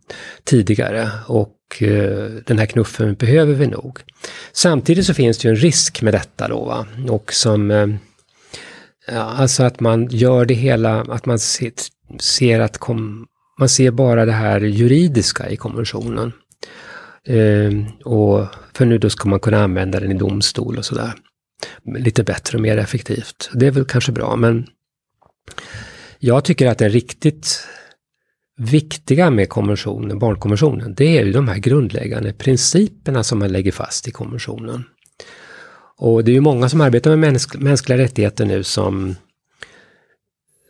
tidigare 0.44 1.10
och 1.26 1.82
eh, 1.82 2.30
den 2.46 2.58
här 2.58 2.66
knuffen 2.66 3.14
behöver 3.14 3.54
vi 3.54 3.66
nog. 3.66 3.98
Samtidigt 4.52 5.06
så 5.06 5.14
finns 5.14 5.38
det 5.38 5.48
ju 5.48 5.50
en 5.50 5.60
risk 5.60 6.02
med 6.02 6.14
detta 6.14 6.48
då, 6.48 6.64
va? 6.64 6.86
och 7.08 7.32
som 7.32 7.70
eh, 7.70 7.86
ja, 9.06 9.22
alltså 9.22 9.62
att 9.62 9.80
man 9.80 10.08
gör 10.10 10.44
det 10.44 10.54
hela, 10.54 11.00
att 11.00 11.26
man 11.26 11.38
ser, 11.38 11.72
ser 12.20 12.60
att 12.60 12.78
kom, 12.78 13.26
man 13.58 13.68
ser 13.68 13.90
bara 13.90 14.24
det 14.24 14.32
här 14.32 14.60
juridiska 14.60 15.50
i 15.50 15.56
konventionen. 15.56 16.32
Ehm, 17.26 17.86
och 18.04 18.46
för 18.74 18.84
nu 18.84 18.98
då 18.98 19.10
ska 19.10 19.28
man 19.28 19.40
kunna 19.40 19.64
använda 19.64 20.00
den 20.00 20.12
i 20.12 20.18
domstol 20.18 20.78
och 20.78 20.84
sådär. 20.84 21.12
Lite 21.98 22.24
bättre 22.24 22.58
och 22.58 22.62
mer 22.62 22.78
effektivt. 22.78 23.50
Det 23.54 23.66
är 23.66 23.70
väl 23.70 23.84
kanske 23.84 24.12
bra, 24.12 24.36
men 24.36 24.66
jag 26.18 26.44
tycker 26.44 26.66
att 26.66 26.78
det 26.78 26.84
är 26.84 26.90
riktigt 26.90 27.66
viktiga 28.56 29.30
med 29.30 29.48
konventionen, 29.48 30.18
barnkonventionen, 30.18 30.94
det 30.94 31.18
är 31.18 31.24
ju 31.24 31.32
de 31.32 31.48
här 31.48 31.58
grundläggande 31.58 32.32
principerna 32.32 33.24
som 33.24 33.38
man 33.38 33.52
lägger 33.52 33.72
fast 33.72 34.08
i 34.08 34.10
konventionen. 34.10 34.84
Och 35.96 36.24
det 36.24 36.30
är 36.30 36.34
ju 36.34 36.40
många 36.40 36.68
som 36.68 36.80
arbetar 36.80 37.10
med 37.10 37.18
mänsk 37.18 37.56
mänskliga 37.56 37.98
rättigheter 37.98 38.44
nu 38.44 38.62
som, 38.62 39.16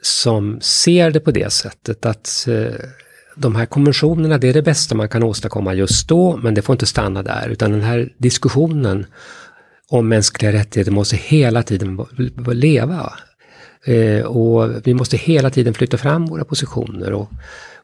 som 0.02 0.60
ser 0.60 1.10
det 1.10 1.20
på 1.20 1.30
det 1.30 1.52
sättet 1.52 2.06
att 2.06 2.48
eh, 2.48 2.74
de 3.36 3.56
här 3.56 3.66
konventionerna, 3.66 4.38
det 4.38 4.48
är 4.48 4.52
det 4.52 4.62
bästa 4.62 4.94
man 4.94 5.08
kan 5.08 5.22
åstadkomma 5.22 5.74
just 5.74 6.08
då, 6.08 6.36
men 6.36 6.54
det 6.54 6.62
får 6.62 6.72
inte 6.72 6.86
stanna 6.86 7.22
där, 7.22 7.48
utan 7.48 7.70
den 7.70 7.82
här 7.82 8.12
diskussionen 8.18 9.06
om 9.88 10.08
mänskliga 10.08 10.52
rättigheter 10.52 10.92
måste 10.92 11.16
hela 11.16 11.62
tiden 11.62 12.06
leva. 12.52 13.12
Eh, 13.86 14.24
och 14.24 14.86
vi 14.86 14.94
måste 14.94 15.16
hela 15.16 15.50
tiden 15.50 15.74
flytta 15.74 15.96
fram 15.96 16.26
våra 16.26 16.44
positioner 16.44 17.12
och 17.12 17.30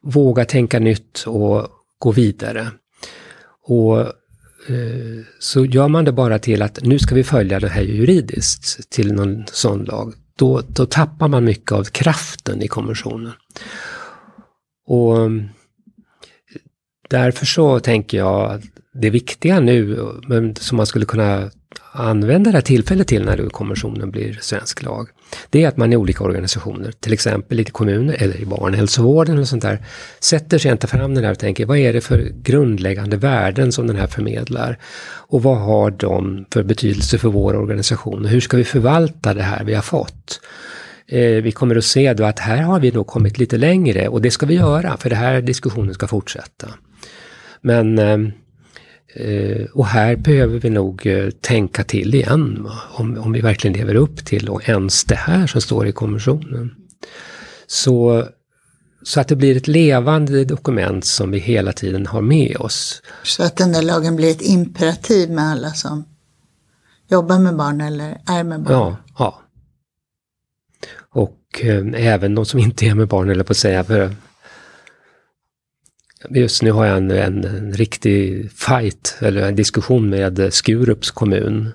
våga 0.03 0.45
tänka 0.45 0.79
nytt 0.79 1.25
och 1.27 1.69
gå 1.99 2.13
vidare. 2.13 2.71
Och 3.63 4.01
eh, 4.69 5.25
så 5.39 5.65
gör 5.65 5.89
man 5.89 6.05
det 6.05 6.13
bara 6.13 6.39
till 6.39 6.63
att 6.63 6.79
nu 6.83 6.99
ska 6.99 7.15
vi 7.15 7.25
följa 7.25 7.61
det 7.61 7.69
här 7.69 7.83
juridiskt 7.83 8.91
till 8.91 9.13
någon 9.13 9.45
sån 9.47 9.85
lag, 9.85 10.15
då, 10.37 10.63
då 10.69 10.87
tappar 10.87 11.29
man 11.29 11.45
mycket 11.45 11.73
av 11.73 11.85
kraften 11.85 12.63
i 12.63 12.69
konventionen. 12.69 13.33
Och 14.87 15.31
därför 17.09 17.47
så 17.47 17.81
tänker 17.81 18.19
jag 18.19 18.51
att 18.51 18.63
det 18.95 19.11
viktiga 19.11 19.61
nu, 19.61 20.09
men 20.29 20.57
som 20.57 20.77
man 20.77 20.87
skulle 20.87 21.05
kunna 21.05 21.51
använda 21.93 22.51
det 22.51 22.57
här 22.57 22.63
tillfället 22.63 23.09
till 23.09 23.25
när 23.25 23.49
konventionen 23.49 24.11
blir 24.11 24.39
svensk 24.41 24.83
lag, 24.83 25.09
det 25.51 25.65
är 25.65 25.69
att 25.69 25.77
man 25.77 25.93
i 25.93 25.97
olika 25.97 26.25
organisationer, 26.25 26.93
till 27.01 27.13
exempel 27.13 27.61
i 27.61 27.65
kommuner 27.65 28.17
eller 28.19 28.37
i 28.37 28.45
barnhälsovården 28.45 29.35
eller 29.35 29.45
sånt 29.45 29.63
där, 29.63 29.79
sätter 30.21 30.59
sig 30.59 30.73
och 30.73 30.81
tar 30.81 30.89
fram 30.89 31.15
den 31.15 31.25
här 31.25 31.31
och 31.31 31.39
tänker 31.39 31.67
vad 31.67 31.79
är 31.79 31.93
det 31.93 32.01
för 32.01 32.33
grundläggande 32.43 33.17
värden 33.17 33.73
som 33.73 33.87
den 33.87 33.97
här 33.97 34.07
förmedlar? 34.07 34.79
Och 35.29 35.43
vad 35.43 35.59
har 35.59 35.91
de 35.91 36.45
för 36.53 36.63
betydelse 36.63 37.19
för 37.19 37.29
vår 37.29 37.57
organisation? 37.57 38.25
Hur 38.25 38.41
ska 38.41 38.57
vi 38.57 38.65
förvalta 38.65 39.35
det 39.35 39.43
här 39.43 39.65
vi 39.65 39.75
har 39.75 39.83
fått? 39.83 40.41
Eh, 41.07 41.43
vi 41.43 41.53
kommer 41.53 41.77
att 41.77 41.85
se 41.85 42.15
då 42.15 42.25
att 42.25 42.39
här 42.39 42.63
har 42.63 42.81
vi 42.81 42.91
då 42.91 43.05
kommit 43.05 43.39
lite 43.39 43.57
längre 43.57 44.09
och 44.09 44.23
det 44.23 44.31
ska 44.31 44.47
vi 44.47 44.55
göra 44.55 44.97
för 44.97 45.11
det 45.11 45.17
här 45.17 45.41
diskussionen 45.41 45.95
ska 45.95 46.07
fortsätta. 46.07 46.69
Men 47.61 47.99
Eh, 47.99 48.19
och 49.73 49.87
här 49.87 50.17
behöver 50.17 50.59
vi 50.59 50.71
nog 50.71 51.07
eh, 51.07 51.31
tänka 51.31 51.85
till 51.85 52.15
igen, 52.15 52.69
om, 52.93 53.19
om 53.19 53.33
vi 53.33 53.41
verkligen 53.41 53.77
lever 53.77 53.95
upp 53.95 54.25
till 54.25 54.49
och 54.49 54.69
ens 54.69 55.05
det 55.05 55.15
här 55.15 55.47
som 55.47 55.61
står 55.61 55.87
i 55.87 55.93
konventionen. 55.93 56.75
Så, 57.67 58.27
så 59.03 59.21
att 59.21 59.29
det 59.29 59.37
blir 59.37 59.57
ett 59.57 59.69
levande 59.69 60.45
dokument 60.45 61.05
som 61.05 61.31
vi 61.31 61.39
hela 61.39 61.73
tiden 61.73 62.07
har 62.07 62.21
med 62.21 62.57
oss. 62.57 63.03
Så 63.23 63.43
att 63.43 63.57
den 63.57 63.73
där 63.73 63.83
lagen 63.83 64.17
blir 64.17 64.31
ett 64.31 64.43
imperativ 64.43 65.31
med 65.31 65.45
alla 65.45 65.71
som 65.71 66.05
jobbar 67.09 67.39
med 67.39 67.57
barn 67.57 67.81
eller 67.81 68.21
är 68.27 68.45
med 68.45 68.63
barn? 68.63 68.73
Ja, 68.73 68.97
ja. 69.19 69.41
Och 71.13 71.61
eh, 71.61 71.85
även 71.95 72.35
de 72.35 72.47
som 72.47 72.61
inte 72.61 72.87
är 72.87 72.95
med 72.95 73.09
barn, 73.09 73.31
eller 73.31 73.45
på 73.45 73.51
att 73.51 73.57
säga, 73.57 73.85
för 73.85 74.15
Just 76.29 76.63
nu 76.63 76.71
har 76.71 76.87
jag 76.87 76.97
en, 76.97 77.11
en, 77.11 77.45
en, 77.45 77.73
riktig 77.73 78.51
fight, 78.53 79.19
eller 79.21 79.43
en 79.43 79.57
diskussion 79.57 80.11
med 80.11 80.55
Skurups 80.55 81.11
kommun. 81.11 81.73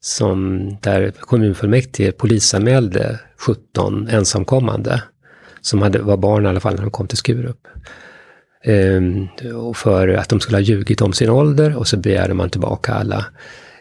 Som, 0.00 0.68
där 0.82 1.10
kommunfullmäktige 1.10 2.12
polisanmälde 2.12 3.18
17 3.38 4.08
ensamkommande 4.08 5.02
som 5.60 5.82
hade, 5.82 5.98
var 5.98 6.16
barn 6.16 6.46
i 6.46 6.48
alla 6.48 6.60
fall 6.60 6.74
när 6.74 6.82
de 6.82 6.90
kom 6.90 7.06
till 7.06 7.18
Skurup. 7.18 7.66
Ehm, 8.64 9.28
och 9.54 9.76
för 9.76 10.08
att 10.08 10.28
de 10.28 10.40
skulle 10.40 10.56
ha 10.56 10.62
ljugit 10.62 11.00
om 11.00 11.12
sin 11.12 11.30
ålder 11.30 11.76
och 11.76 11.88
så 11.88 11.96
begärde 11.96 12.34
man 12.34 12.50
tillbaka 12.50 12.94
alla 12.94 13.26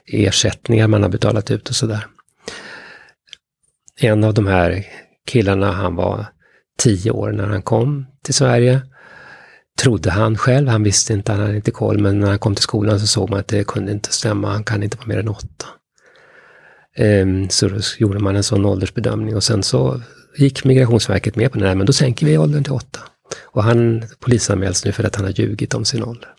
ersättningar 0.05 0.87
man 0.87 1.03
har 1.03 1.09
betalat 1.09 1.51
ut 1.51 1.69
och 1.69 1.75
sådär. 1.75 2.07
En 3.99 4.23
av 4.23 4.33
de 4.33 4.47
här 4.47 4.85
killarna, 5.27 5.71
han 5.71 5.95
var 5.95 6.25
10 6.77 7.11
år 7.11 7.31
när 7.31 7.45
han 7.45 7.61
kom 7.61 8.05
till 8.23 8.33
Sverige. 8.33 8.81
Trodde 9.81 10.11
han 10.11 10.37
själv, 10.37 10.67
han 10.67 10.83
visste 10.83 11.13
inte, 11.13 11.31
han 11.31 11.41
hade 11.41 11.55
inte 11.55 11.71
koll, 11.71 11.99
men 11.99 12.19
när 12.19 12.27
han 12.27 12.39
kom 12.39 12.55
till 12.55 12.63
skolan 12.63 12.99
så 12.99 13.07
såg 13.07 13.29
man 13.29 13.39
att 13.39 13.47
det 13.47 13.67
kunde 13.67 13.91
inte 13.91 14.13
stämma, 14.13 14.51
han 14.51 14.63
kan 14.63 14.83
inte 14.83 14.97
vara 14.97 15.07
mer 15.07 15.19
än 15.19 15.29
åtta. 15.29 15.67
Um, 16.99 17.49
så 17.49 17.67
då 17.67 17.79
gjorde 17.97 18.19
man 18.19 18.35
en 18.35 18.43
sån 18.43 18.65
åldersbedömning 18.65 19.35
och 19.35 19.43
sen 19.43 19.63
så 19.63 20.01
gick 20.37 20.63
Migrationsverket 20.63 21.35
med 21.35 21.51
på 21.51 21.59
det 21.59 21.67
här, 21.67 21.75
men 21.75 21.85
då 21.85 21.93
sänker 21.93 22.25
vi 22.25 22.37
åldern 22.37 22.63
till 22.63 22.73
åtta. 22.73 22.99
Och 23.43 23.63
han 23.63 24.03
polisanmäls 24.19 24.85
nu 24.85 24.91
för 24.91 25.03
att 25.03 25.15
han 25.15 25.25
har 25.25 25.31
ljugit 25.31 25.73
om 25.73 25.85
sin 25.85 26.03
ålder. 26.03 26.29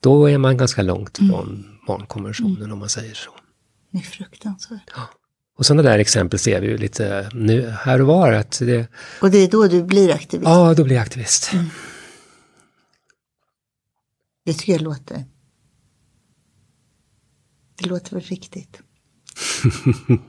Då 0.00 0.30
är 0.30 0.38
man 0.38 0.56
ganska 0.56 0.82
långt 0.82 1.18
mm. 1.18 1.32
från 1.32 1.48
mm. 1.48 1.64
barnkonventionen 1.86 2.56
mm. 2.56 2.72
om 2.72 2.78
man 2.78 2.88
säger 2.88 3.14
så. 3.14 3.30
Det 3.92 3.98
är 3.98 4.02
fruktansvärt. 4.02 4.90
Ja. 4.96 5.02
Och 5.58 5.66
sådana 5.66 5.82
där 5.82 5.98
exempel 5.98 6.38
ser 6.38 6.60
vi 6.60 6.66
ju 6.66 6.78
lite 6.78 7.30
nu, 7.32 7.74
här 7.80 8.00
och 8.00 8.06
var. 8.06 8.32
Att 8.32 8.58
det... 8.58 8.86
Och 9.20 9.30
det 9.30 9.38
är 9.38 9.48
då 9.48 9.66
du 9.66 9.82
blir 9.82 10.10
aktivist? 10.14 10.48
Ja, 10.48 10.74
då 10.74 10.84
blir 10.84 10.96
jag 10.96 11.02
aktivist. 11.02 11.52
Mm. 11.52 11.66
Det 14.44 14.52
tycker 14.52 14.72
jag 14.72 14.82
låter... 14.82 15.24
Det 17.76 17.86
låter 17.86 18.14
väl 18.14 18.24
riktigt. 18.24 18.82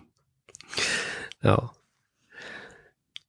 ja. 1.41 1.73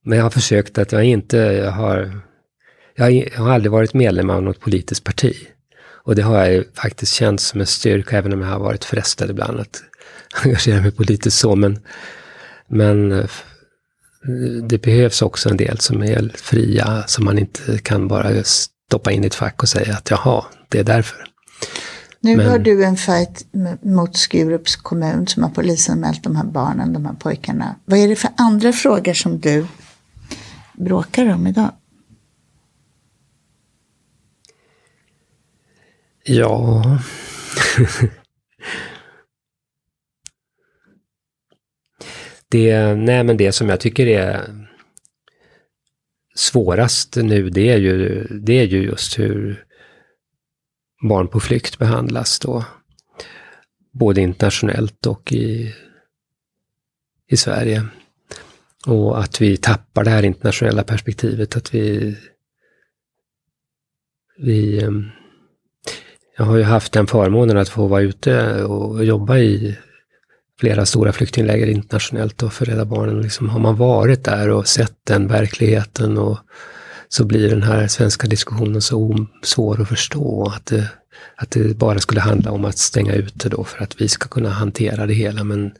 Men 0.01 0.17
jag 0.17 0.25
har 0.25 0.29
försökt 0.29 0.77
att 0.77 0.91
jag 0.91 1.03
inte 1.03 1.37
jag 1.37 1.71
har... 1.71 2.21
Jag 2.95 3.29
har 3.37 3.51
aldrig 3.51 3.71
varit 3.71 3.93
medlem 3.93 4.29
av 4.29 4.43
något 4.43 4.59
politiskt 4.59 5.03
parti. 5.03 5.47
Och 6.05 6.15
det 6.15 6.21
har 6.21 6.37
jag 6.37 6.53
ju 6.53 6.63
faktiskt 6.73 7.13
känt 7.13 7.41
som 7.41 7.59
en 7.59 7.67
styrka, 7.67 8.17
även 8.17 8.33
om 8.33 8.41
jag 8.41 8.47
har 8.47 8.59
varit 8.59 8.85
frestad 8.85 9.29
ibland 9.29 9.59
att 9.59 9.83
engagera 10.43 10.81
mig 10.81 10.91
politiskt 10.91 11.37
så. 11.37 11.55
Men, 11.55 11.79
men 12.67 13.11
eh, 13.11 13.29
det 14.63 14.81
behövs 14.81 15.21
också 15.21 15.49
en 15.49 15.57
del 15.57 15.79
som 15.79 16.03
är 16.03 16.31
fria, 16.35 17.03
som 17.07 17.25
man 17.25 17.39
inte 17.39 17.77
kan 17.77 18.07
bara 18.07 18.43
stoppa 18.43 19.11
in 19.11 19.23
i 19.23 19.27
ett 19.27 19.35
fack 19.35 19.63
och 19.63 19.69
säga 19.69 19.93
att 19.93 20.09
jaha, 20.09 20.45
det 20.73 20.79
är 20.79 20.83
därför. 20.83 21.25
Nu 22.19 22.37
men, 22.37 22.49
har 22.49 22.59
du 22.59 22.85
en 22.85 22.97
fight 22.97 23.45
mot 23.81 24.17
Skurups 24.17 24.75
kommun 24.75 25.27
som 25.27 25.43
har 25.43 25.49
polisanmält 25.49 26.23
de 26.23 26.35
här 26.35 26.43
barnen, 26.43 26.93
de 26.93 27.05
här 27.05 27.13
pojkarna. 27.13 27.75
Vad 27.85 27.99
är 27.99 28.07
det 28.07 28.15
för 28.15 28.29
andra 28.37 28.73
frågor 28.73 29.13
som 29.13 29.39
du 29.39 29.65
bråkar 30.73 31.33
om 31.33 31.47
idag? 31.47 31.71
Ja... 36.23 36.83
det, 42.49 42.95
nej 42.95 43.23
men 43.23 43.37
det 43.37 43.51
som 43.51 43.69
jag 43.69 43.79
tycker 43.79 44.07
är 44.07 44.65
svårast 46.35 47.15
nu, 47.15 47.49
det 47.49 47.69
är 47.69 47.77
ju, 47.77 48.27
det 48.27 48.59
är 48.59 48.65
ju 48.65 48.83
just 48.83 49.19
hur 49.19 49.65
barn 51.03 51.27
på 51.27 51.39
flykt 51.39 51.79
behandlas 51.79 52.39
då. 52.39 52.65
Både 53.91 54.21
internationellt 54.21 55.05
och 55.05 55.33
i, 55.33 55.73
i 57.27 57.37
Sverige. 57.37 57.83
Och 58.85 59.19
att 59.19 59.41
vi 59.41 59.57
tappar 59.57 60.03
det 60.03 60.09
här 60.09 60.23
internationella 60.23 60.83
perspektivet, 60.83 61.55
att 61.57 61.73
vi... 61.73 62.17
vi 64.37 64.83
ehm, 64.83 65.09
jag 66.37 66.45
har 66.45 66.57
ju 66.57 66.63
haft 66.63 66.93
den 66.93 67.07
förmånen 67.07 67.57
att 67.57 67.69
få 67.69 67.87
vara 67.87 68.01
ute 68.01 68.63
och 68.63 69.05
jobba 69.05 69.37
i 69.37 69.77
flera 70.59 70.85
stora 70.85 71.11
flyktingläger 71.11 71.67
internationellt 71.67 72.43
och 72.43 72.53
för 72.53 72.65
Rädda 72.65 72.85
Barnen. 72.85 73.21
Liksom, 73.21 73.49
har 73.49 73.59
man 73.59 73.75
varit 73.75 74.23
där 74.23 74.49
och 74.49 74.67
sett 74.67 74.97
den 75.03 75.27
verkligheten 75.27 76.17
och 76.17 76.37
så 77.13 77.25
blir 77.25 77.49
den 77.49 77.63
här 77.63 77.87
svenska 77.87 78.27
diskussionen 78.27 78.81
så 78.81 79.25
svår 79.43 79.81
att 79.81 79.87
förstå. 79.87 80.51
Att 80.55 80.65
det, 80.65 80.89
att 81.35 81.51
det 81.51 81.77
bara 81.77 81.99
skulle 81.99 82.21
handla 82.21 82.51
om 82.51 82.65
att 82.65 82.77
stänga 82.77 83.13
ute 83.13 83.49
då 83.49 83.63
för 83.63 83.83
att 83.83 84.01
vi 84.01 84.07
ska 84.07 84.27
kunna 84.27 84.49
hantera 84.49 85.05
det 85.05 85.13
hela. 85.13 85.43
Men 85.43 85.71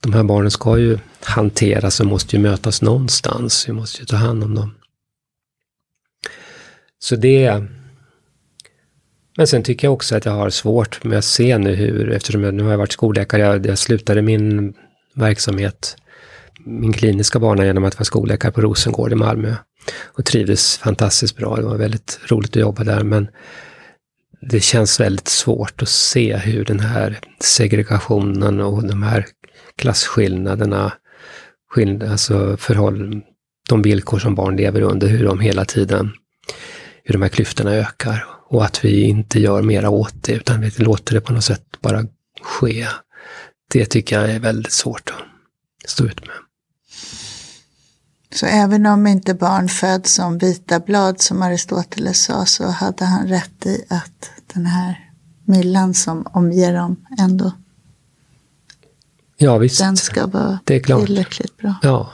de 0.00 0.12
här 0.12 0.22
barnen 0.22 0.50
ska 0.50 0.78
ju 0.78 0.98
hanteras 1.20 2.00
och 2.00 2.06
måste 2.06 2.36
ju 2.36 2.42
mötas 2.42 2.82
någonstans. 2.82 3.68
Vi 3.68 3.72
måste 3.72 4.00
ju 4.00 4.06
ta 4.06 4.16
hand 4.16 4.44
om 4.44 4.54
dem. 4.54 4.74
Så 6.98 7.16
det... 7.16 7.64
Men 9.36 9.46
sen 9.46 9.62
tycker 9.62 9.86
jag 9.86 9.94
också 9.94 10.16
att 10.16 10.24
jag 10.24 10.32
har 10.32 10.50
svårt 10.50 11.04
med 11.04 11.18
att 11.18 11.24
se 11.24 11.58
nu 11.58 11.74
hur, 11.74 12.12
eftersom 12.12 12.44
jag 12.44 12.54
nu 12.54 12.62
har 12.62 12.70
jag 12.70 12.78
varit 12.78 12.92
skolläkare, 12.92 13.42
jag, 13.42 13.66
jag 13.66 13.78
slutade 13.78 14.22
min 14.22 14.74
verksamhet, 15.14 15.96
min 16.64 16.92
kliniska 16.92 17.38
bana 17.38 17.64
genom 17.64 17.84
att 17.84 17.94
vara 17.94 18.04
skolläkare 18.04 18.52
på 18.52 18.60
Rosengård 18.60 19.12
i 19.12 19.14
Malmö. 19.14 19.54
Och 20.02 20.24
trivdes 20.24 20.78
fantastiskt 20.78 21.36
bra, 21.36 21.56
det 21.56 21.62
var 21.62 21.76
väldigt 21.76 22.20
roligt 22.26 22.56
att 22.56 22.60
jobba 22.62 22.84
där, 22.84 23.04
men 23.04 23.28
det 24.40 24.60
känns 24.60 25.00
väldigt 25.00 25.28
svårt 25.28 25.82
att 25.82 25.88
se 25.88 26.36
hur 26.36 26.64
den 26.64 26.80
här 26.80 27.18
segregationen 27.40 28.60
och 28.60 28.84
de 28.84 29.02
här 29.02 29.26
klasskillnaderna, 29.76 30.92
skill 31.70 32.02
alltså 32.02 32.56
förhåll, 32.56 33.22
de 33.68 33.82
villkor 33.82 34.18
som 34.18 34.34
barn 34.34 34.56
lever 34.56 34.80
under, 34.80 35.08
hur 35.08 35.24
de 35.24 35.40
hela 35.40 35.64
tiden, 35.64 36.12
hur 37.04 37.12
de 37.12 37.22
här 37.22 37.28
klyftorna 37.28 37.74
ökar. 37.74 38.26
Och 38.48 38.64
att 38.64 38.84
vi 38.84 39.02
inte 39.02 39.40
gör 39.40 39.62
mera 39.62 39.90
åt 39.90 40.14
det, 40.22 40.32
utan 40.32 40.60
vi 40.60 40.70
låter 40.76 41.14
det 41.14 41.20
på 41.20 41.32
något 41.32 41.44
sätt 41.44 41.64
bara 41.80 42.04
ske. 42.42 42.86
Det 43.72 43.84
tycker 43.84 44.20
jag 44.20 44.30
är 44.30 44.40
väldigt 44.40 44.72
svårt 44.72 45.10
att 45.10 45.90
stå 45.90 46.04
ut 46.04 46.26
med. 46.26 46.36
Så 48.34 48.46
även 48.46 48.86
om 48.86 49.06
inte 49.06 49.34
barn 49.34 49.68
föds 49.68 50.14
som 50.14 50.38
vita 50.38 50.80
blad 50.80 51.20
som 51.20 51.42
Aristoteles 51.42 52.24
sa 52.24 52.46
så 52.46 52.66
hade 52.66 53.04
han 53.04 53.28
rätt 53.28 53.66
i 53.66 53.84
att 53.88 54.30
den 54.54 54.66
här 54.66 55.10
myllan 55.44 55.94
som 55.94 56.26
omger 56.32 56.74
dem 56.74 56.96
ändå 57.18 57.52
Ja, 59.42 59.58
visst. 59.58 59.78
Den 59.78 59.96
ska 59.96 60.26
vara 60.26 60.58
det 60.64 60.74
är 60.74 60.80
klart. 60.80 61.06
tillräckligt 61.06 61.56
bra. 61.56 61.74
Ja. 61.82 62.10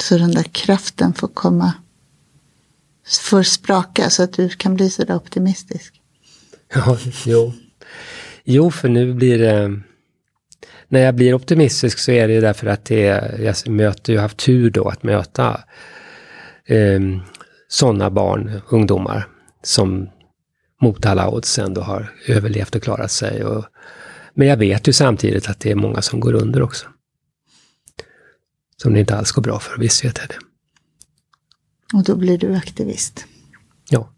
Så 0.00 0.18
den 0.18 0.30
där 0.30 0.42
kraften 0.42 1.14
får 1.14 1.28
komma, 1.28 1.72
får 3.22 3.42
spraka 3.42 4.10
så 4.10 4.22
att 4.22 4.32
du 4.32 4.48
kan 4.48 4.74
bli 4.74 4.90
sådär 4.90 5.16
optimistisk. 5.16 6.00
Ja, 6.74 6.98
jo. 7.26 7.52
Jo, 8.44 8.70
för 8.70 8.88
nu 8.88 9.14
blir 9.14 9.38
det... 9.38 9.80
När 10.94 11.00
jag 11.00 11.14
blir 11.14 11.34
optimistisk 11.34 11.98
så 11.98 12.12
är 12.12 12.28
det 12.28 12.40
därför 12.40 12.66
att 12.66 12.84
det, 12.84 13.00
jag 13.38 13.68
möter, 13.68 14.12
jag 14.12 14.20
har 14.20 14.24
haft 14.24 14.36
tur 14.36 14.70
då 14.70 14.88
att 14.88 15.02
möta 15.02 15.60
eh, 16.66 17.00
sådana 17.68 18.10
barn, 18.10 18.60
ungdomar, 18.68 19.28
som 19.62 20.08
mot 20.82 21.06
alla 21.06 21.30
odds 21.30 21.58
ändå 21.58 21.80
har 21.80 22.12
överlevt 22.26 22.74
och 22.74 22.82
klarat 22.82 23.10
sig. 23.10 23.44
Och 23.44 23.64
men 24.34 24.48
jag 24.48 24.56
vet 24.56 24.88
ju 24.88 24.92
samtidigt 24.92 25.48
att 25.48 25.60
det 25.60 25.70
är 25.70 25.74
många 25.74 26.02
som 26.02 26.20
går 26.20 26.32
under 26.32 26.62
också. 26.62 26.86
Som 28.76 28.92
det 28.92 29.00
inte 29.00 29.16
alls 29.16 29.32
går 29.32 29.42
bra 29.42 29.58
för, 29.58 29.78
visst 29.78 30.04
vet 30.04 30.18
jag 30.18 30.28
det. 30.28 30.38
Och 31.96 32.04
då 32.04 32.16
blir 32.16 32.38
du 32.38 32.54
aktivist? 32.54 33.26
Ja. 33.90 34.14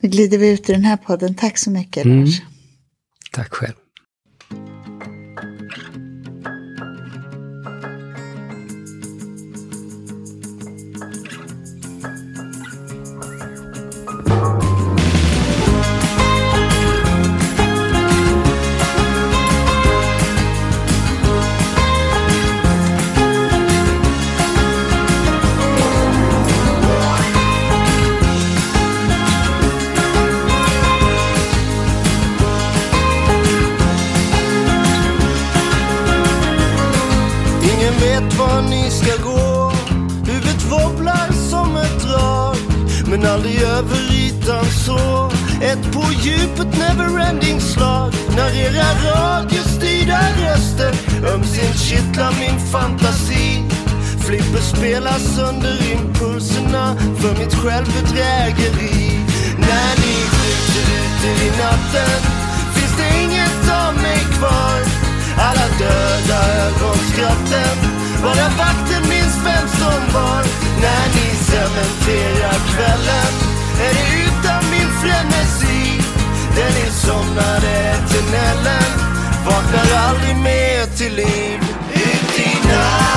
Nu 0.00 0.08
glider 0.08 0.38
vi 0.38 0.52
ut 0.52 0.68
i 0.68 0.72
den 0.72 0.84
här 0.84 0.96
podden. 0.96 1.34
Tack 1.34 1.58
så 1.58 1.70
mycket 1.70 2.04
mm. 2.04 2.24
Lars. 2.24 2.40
Tack 3.34 3.54
själv. 3.54 3.83
var 38.38 38.62
ni 38.62 38.90
ska 38.90 39.22
gå. 39.22 39.72
Huvudet 40.26 40.62
wobblar 40.70 41.32
som 41.50 41.76
ett 41.76 42.00
drag, 42.02 42.56
men 43.06 43.26
aldrig 43.26 43.62
över 43.62 44.12
ytan 44.12 44.64
så. 44.64 45.30
Ett 45.62 45.92
på 45.92 46.04
djupet 46.22 46.78
neverending 46.78 47.60
slag 47.60 48.12
när 48.36 48.56
era 48.56 48.88
radiostyrda 49.04 50.20
röster 50.42 50.94
ömsint 51.34 51.78
kittlar 51.78 52.32
min 52.40 52.58
fantasi. 52.72 53.62
Flipper 54.26 54.60
spelar 54.60 55.18
sönder 55.18 55.92
impulserna 55.92 56.96
för 57.20 57.38
mitt 57.38 57.54
självbedrägeri. 57.54 59.20
När 59.58 59.92
ni 60.02 60.14
skjuter 60.32 60.86
ut 61.00 61.20
er 61.30 61.46
i 61.46 61.50
natten 61.50 62.20
finns 62.74 62.96
det 62.96 63.22
inget 63.22 63.70
av 63.86 63.94
mig 63.94 64.20
kvar. 64.38 64.78
Alla 65.38 65.68
döda 65.78 66.38
ögonskratten 66.66 68.03
bara 68.24 68.48
vakten 68.58 69.02
minns 69.08 69.36
vem 69.46 69.68
som 69.68 70.00
var. 70.14 70.42
När 70.82 71.06
ni 71.16 71.28
cementerar 71.50 72.58
kvällen 72.72 73.32
är 73.86 73.92
det 73.98 74.06
utan 74.26 74.60
min 74.70 74.90
frenesi. 75.02 75.82
Den 76.56 76.72
ni 76.78 76.86
somnade 76.90 77.76
tunneln 78.10 78.92
vaknar 79.46 79.88
aldrig 80.08 80.36
mer 80.36 80.86
till 80.96 81.14
liv. 81.14 81.60
Ut 81.94 82.38
i 82.38 82.50
natten, 82.68 83.14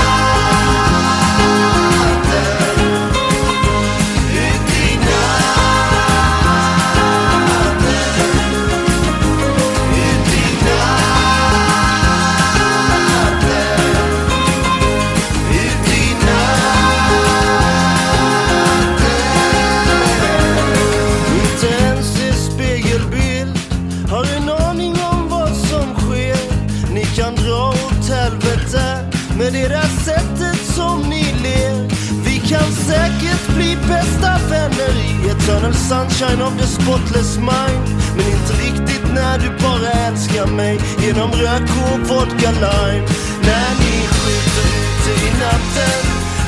eternal 35.47 35.73
sunshine 35.73 36.41
of 36.41 36.57
the 36.57 36.67
spotless 36.67 37.37
mind. 37.37 37.83
Men 38.17 38.25
inte 38.35 38.53
riktigt 38.65 39.05
när 39.13 39.37
du 39.39 39.49
bara 39.63 39.91
älskar 40.07 40.45
mig 40.45 40.79
genom 40.99 41.31
rök 41.31 41.69
och 41.87 41.99
vodka 42.09 42.51
lime. 42.51 43.07
När 43.47 43.69
ni 43.81 43.95
skjuter 44.15 44.67
ute 44.83 45.11
i 45.27 45.29
natten 45.43 46.01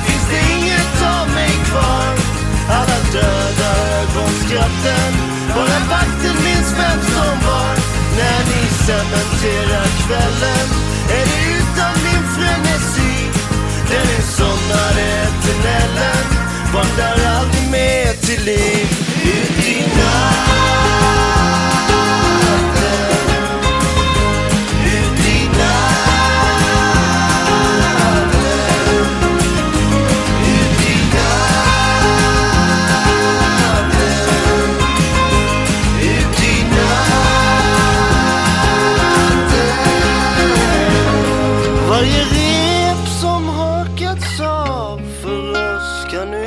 finns 0.05 0.25
det 0.31 0.41
inget 0.55 0.95
av 1.17 1.27
mig 1.35 1.53
kvar. 1.69 2.13
Alla 2.77 2.99
döda 3.13 3.69
ögonskratten 3.99 5.11
Bara 5.55 5.79
vakten 5.89 6.35
minns 6.45 6.71
vem 6.79 6.99
som 7.13 7.35
var 7.47 7.73
När 8.17 8.39
ni 8.51 8.61
cementerar 8.85 9.87
kvällen 10.03 10.67
Är 11.17 11.25
det 11.31 11.41
utan 11.57 11.93
min 12.05 12.23
frenesi 12.35 13.15
Den 13.89 14.07
ni 14.07 14.23
somnade 14.23 15.01
eternellen. 15.01 16.38
Vaknar 16.73 17.17
aldrig 17.39 17.71
mer 17.71 18.13
till 18.13 18.45
liv 18.45 18.87
Ut 19.23 19.67
i 19.67 19.81
natt. 19.81 21.38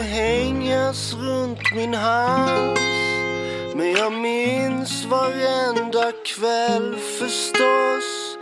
Hängas 0.02 1.14
runt 1.14 1.74
min 1.74 1.94
hals 1.94 2.80
Men 3.74 3.92
jag 3.92 4.12
minns 4.12 5.04
varenda 5.04 6.12
kväll 6.26 6.96
förstås 7.18 8.32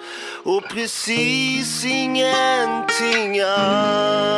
och 0.45 0.63
precis 0.69 1.85
ingenting 1.85 3.41
alls 3.41 4.31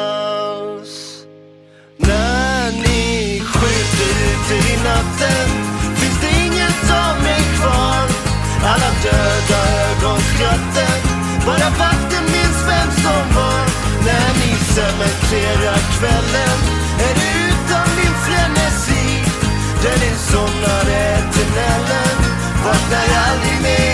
när 1.97 2.73
ni 2.73 3.41
skjuter 3.41 4.13
ut 4.31 4.49
i 4.65 4.77
natten 4.85 5.49
finns 5.97 6.21
det 6.21 6.33
inget 6.47 6.91
av 6.91 7.23
mig 7.23 7.43
kvar. 7.59 8.07
Alla 8.65 8.91
döda 9.03 9.61
ögonskratten, 9.89 10.99
bara 11.47 11.69
vakten 11.83 12.25
minns 12.25 12.61
vem 12.69 12.91
som 13.05 13.25
var. 13.37 13.65
När 14.07 14.31
ni 14.41 14.53
cementerar 14.77 15.79
kvällen 15.99 16.82
somnade 20.33 21.23
till 21.33 21.51
Nellen 21.57 22.19
Vaknar 22.65 23.07
aldrig 23.29 23.63
mer. 23.63 23.92